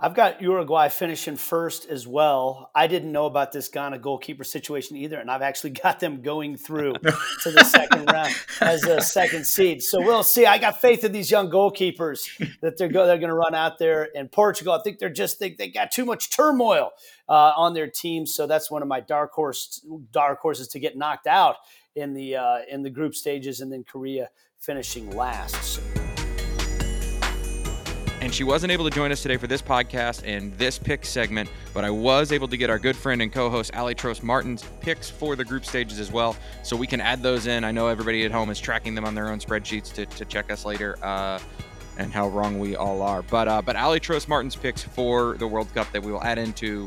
[0.00, 2.70] I've got Uruguay finishing first as well.
[2.72, 6.56] I didn't know about this Ghana goalkeeper situation either, and I've actually got them going
[6.56, 9.82] through to the second round as a second seed.
[9.82, 10.46] So we'll see.
[10.46, 12.28] I got faith in these young goalkeepers
[12.60, 14.04] that they're go, they're going to run out there.
[14.04, 16.90] in Portugal, I think they're just they, they got too much turmoil
[17.28, 20.96] uh, on their team, so that's one of my dark horse dark horses to get
[20.96, 21.56] knocked out
[21.96, 24.30] in the uh, in the group stages, and then Korea
[24.60, 25.56] finishing last.
[25.64, 25.97] So
[28.28, 31.48] and she wasn't able to join us today for this podcast and this pick segment,
[31.72, 35.08] but I was able to get our good friend and co-host Ali Trost Martin's picks
[35.08, 37.64] for the group stages as well, so we can add those in.
[37.64, 40.52] I know everybody at home is tracking them on their own spreadsheets to, to check
[40.52, 40.98] us later.
[41.02, 41.38] Uh,
[41.96, 45.46] and how wrong we all are, but uh, but Ali Trost Martin's picks for the
[45.46, 46.86] World Cup that we will add into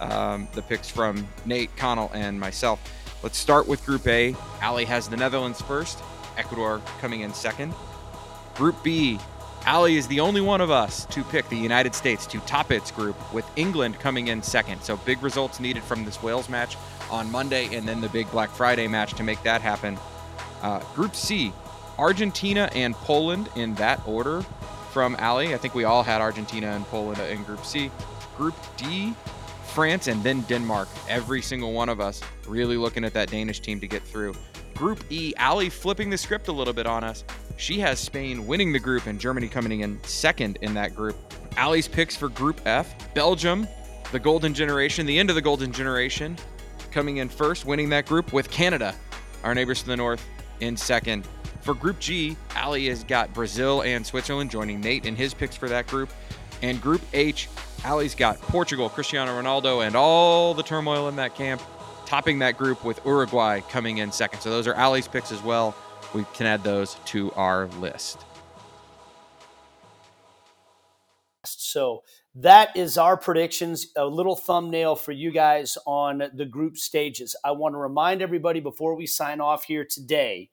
[0.00, 2.80] um, the picks from Nate Conall and myself.
[3.22, 4.34] Let's start with Group A.
[4.62, 6.02] Ali has the Netherlands first,
[6.38, 7.74] Ecuador coming in second.
[8.54, 9.20] Group B,
[9.68, 12.90] Ali is the only one of us to pick the United States to top its
[12.90, 14.82] group, with England coming in second.
[14.82, 16.78] So big results needed from this Wales match
[17.10, 19.98] on Monday, and then the big Black Friday match to make that happen.
[20.62, 21.52] Uh, group C,
[21.98, 24.40] Argentina and Poland in that order
[24.90, 25.52] from Ali.
[25.52, 27.90] I think we all had Argentina and Poland in Group C.
[28.38, 29.12] Group D,
[29.74, 30.88] France and then Denmark.
[31.10, 34.32] Every single one of us really looking at that Danish team to get through.
[34.74, 37.22] Group E, Ali flipping the script a little bit on us.
[37.58, 41.16] She has Spain winning the group and Germany coming in second in that group.
[41.58, 43.66] Ali's picks for Group F Belgium,
[44.12, 46.38] the Golden Generation, the end of the Golden Generation,
[46.92, 48.94] coming in first, winning that group with Canada,
[49.42, 50.24] our neighbors to the north,
[50.60, 51.26] in second.
[51.60, 55.68] For Group G, Ali has got Brazil and Switzerland joining Nate in his picks for
[55.68, 56.10] that group.
[56.62, 57.48] And Group H,
[57.84, 61.60] Ali's got Portugal, Cristiano Ronaldo, and all the turmoil in that camp
[62.06, 64.40] topping that group with Uruguay coming in second.
[64.40, 65.74] So those are Ali's picks as well.
[66.14, 68.24] We can add those to our list.
[71.44, 72.02] So
[72.34, 73.88] that is our predictions.
[73.96, 77.36] A little thumbnail for you guys on the group stages.
[77.44, 80.50] I want to remind everybody before we sign off here today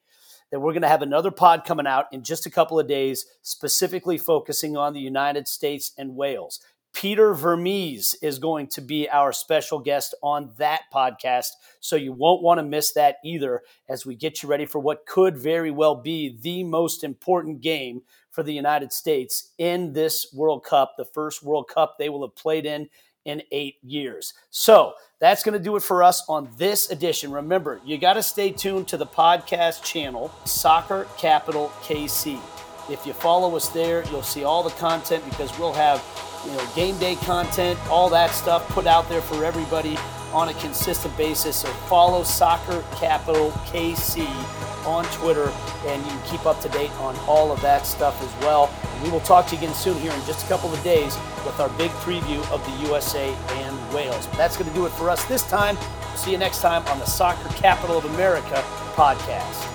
[0.52, 3.26] that we're going to have another pod coming out in just a couple of days,
[3.42, 6.60] specifically focusing on the United States and Wales.
[6.96, 11.50] Peter Vermes is going to be our special guest on that podcast.
[11.82, 15.06] So you won't want to miss that either as we get you ready for what
[15.06, 20.64] could very well be the most important game for the United States in this World
[20.64, 22.88] Cup, the first World Cup they will have played in
[23.26, 24.34] in eight years.
[24.50, 27.30] So that's going to do it for us on this edition.
[27.30, 32.40] Remember, you got to stay tuned to the podcast channel, Soccer Capital KC.
[32.90, 36.00] If you follow us there, you'll see all the content because we'll have
[36.46, 39.98] you know, game day content, all that stuff put out there for everybody
[40.32, 41.56] on a consistent basis.
[41.56, 44.28] So follow Soccer Capital KC
[44.86, 45.52] on Twitter,
[45.88, 48.70] and you can keep up to date on all of that stuff as well.
[48.84, 51.18] And we will talk to you again soon here in just a couple of days
[51.46, 54.28] with our big preview of the USA and Wales.
[54.28, 55.78] But that's going to do it for us this time.
[56.16, 59.75] See you next time on the Soccer Capital of America podcast.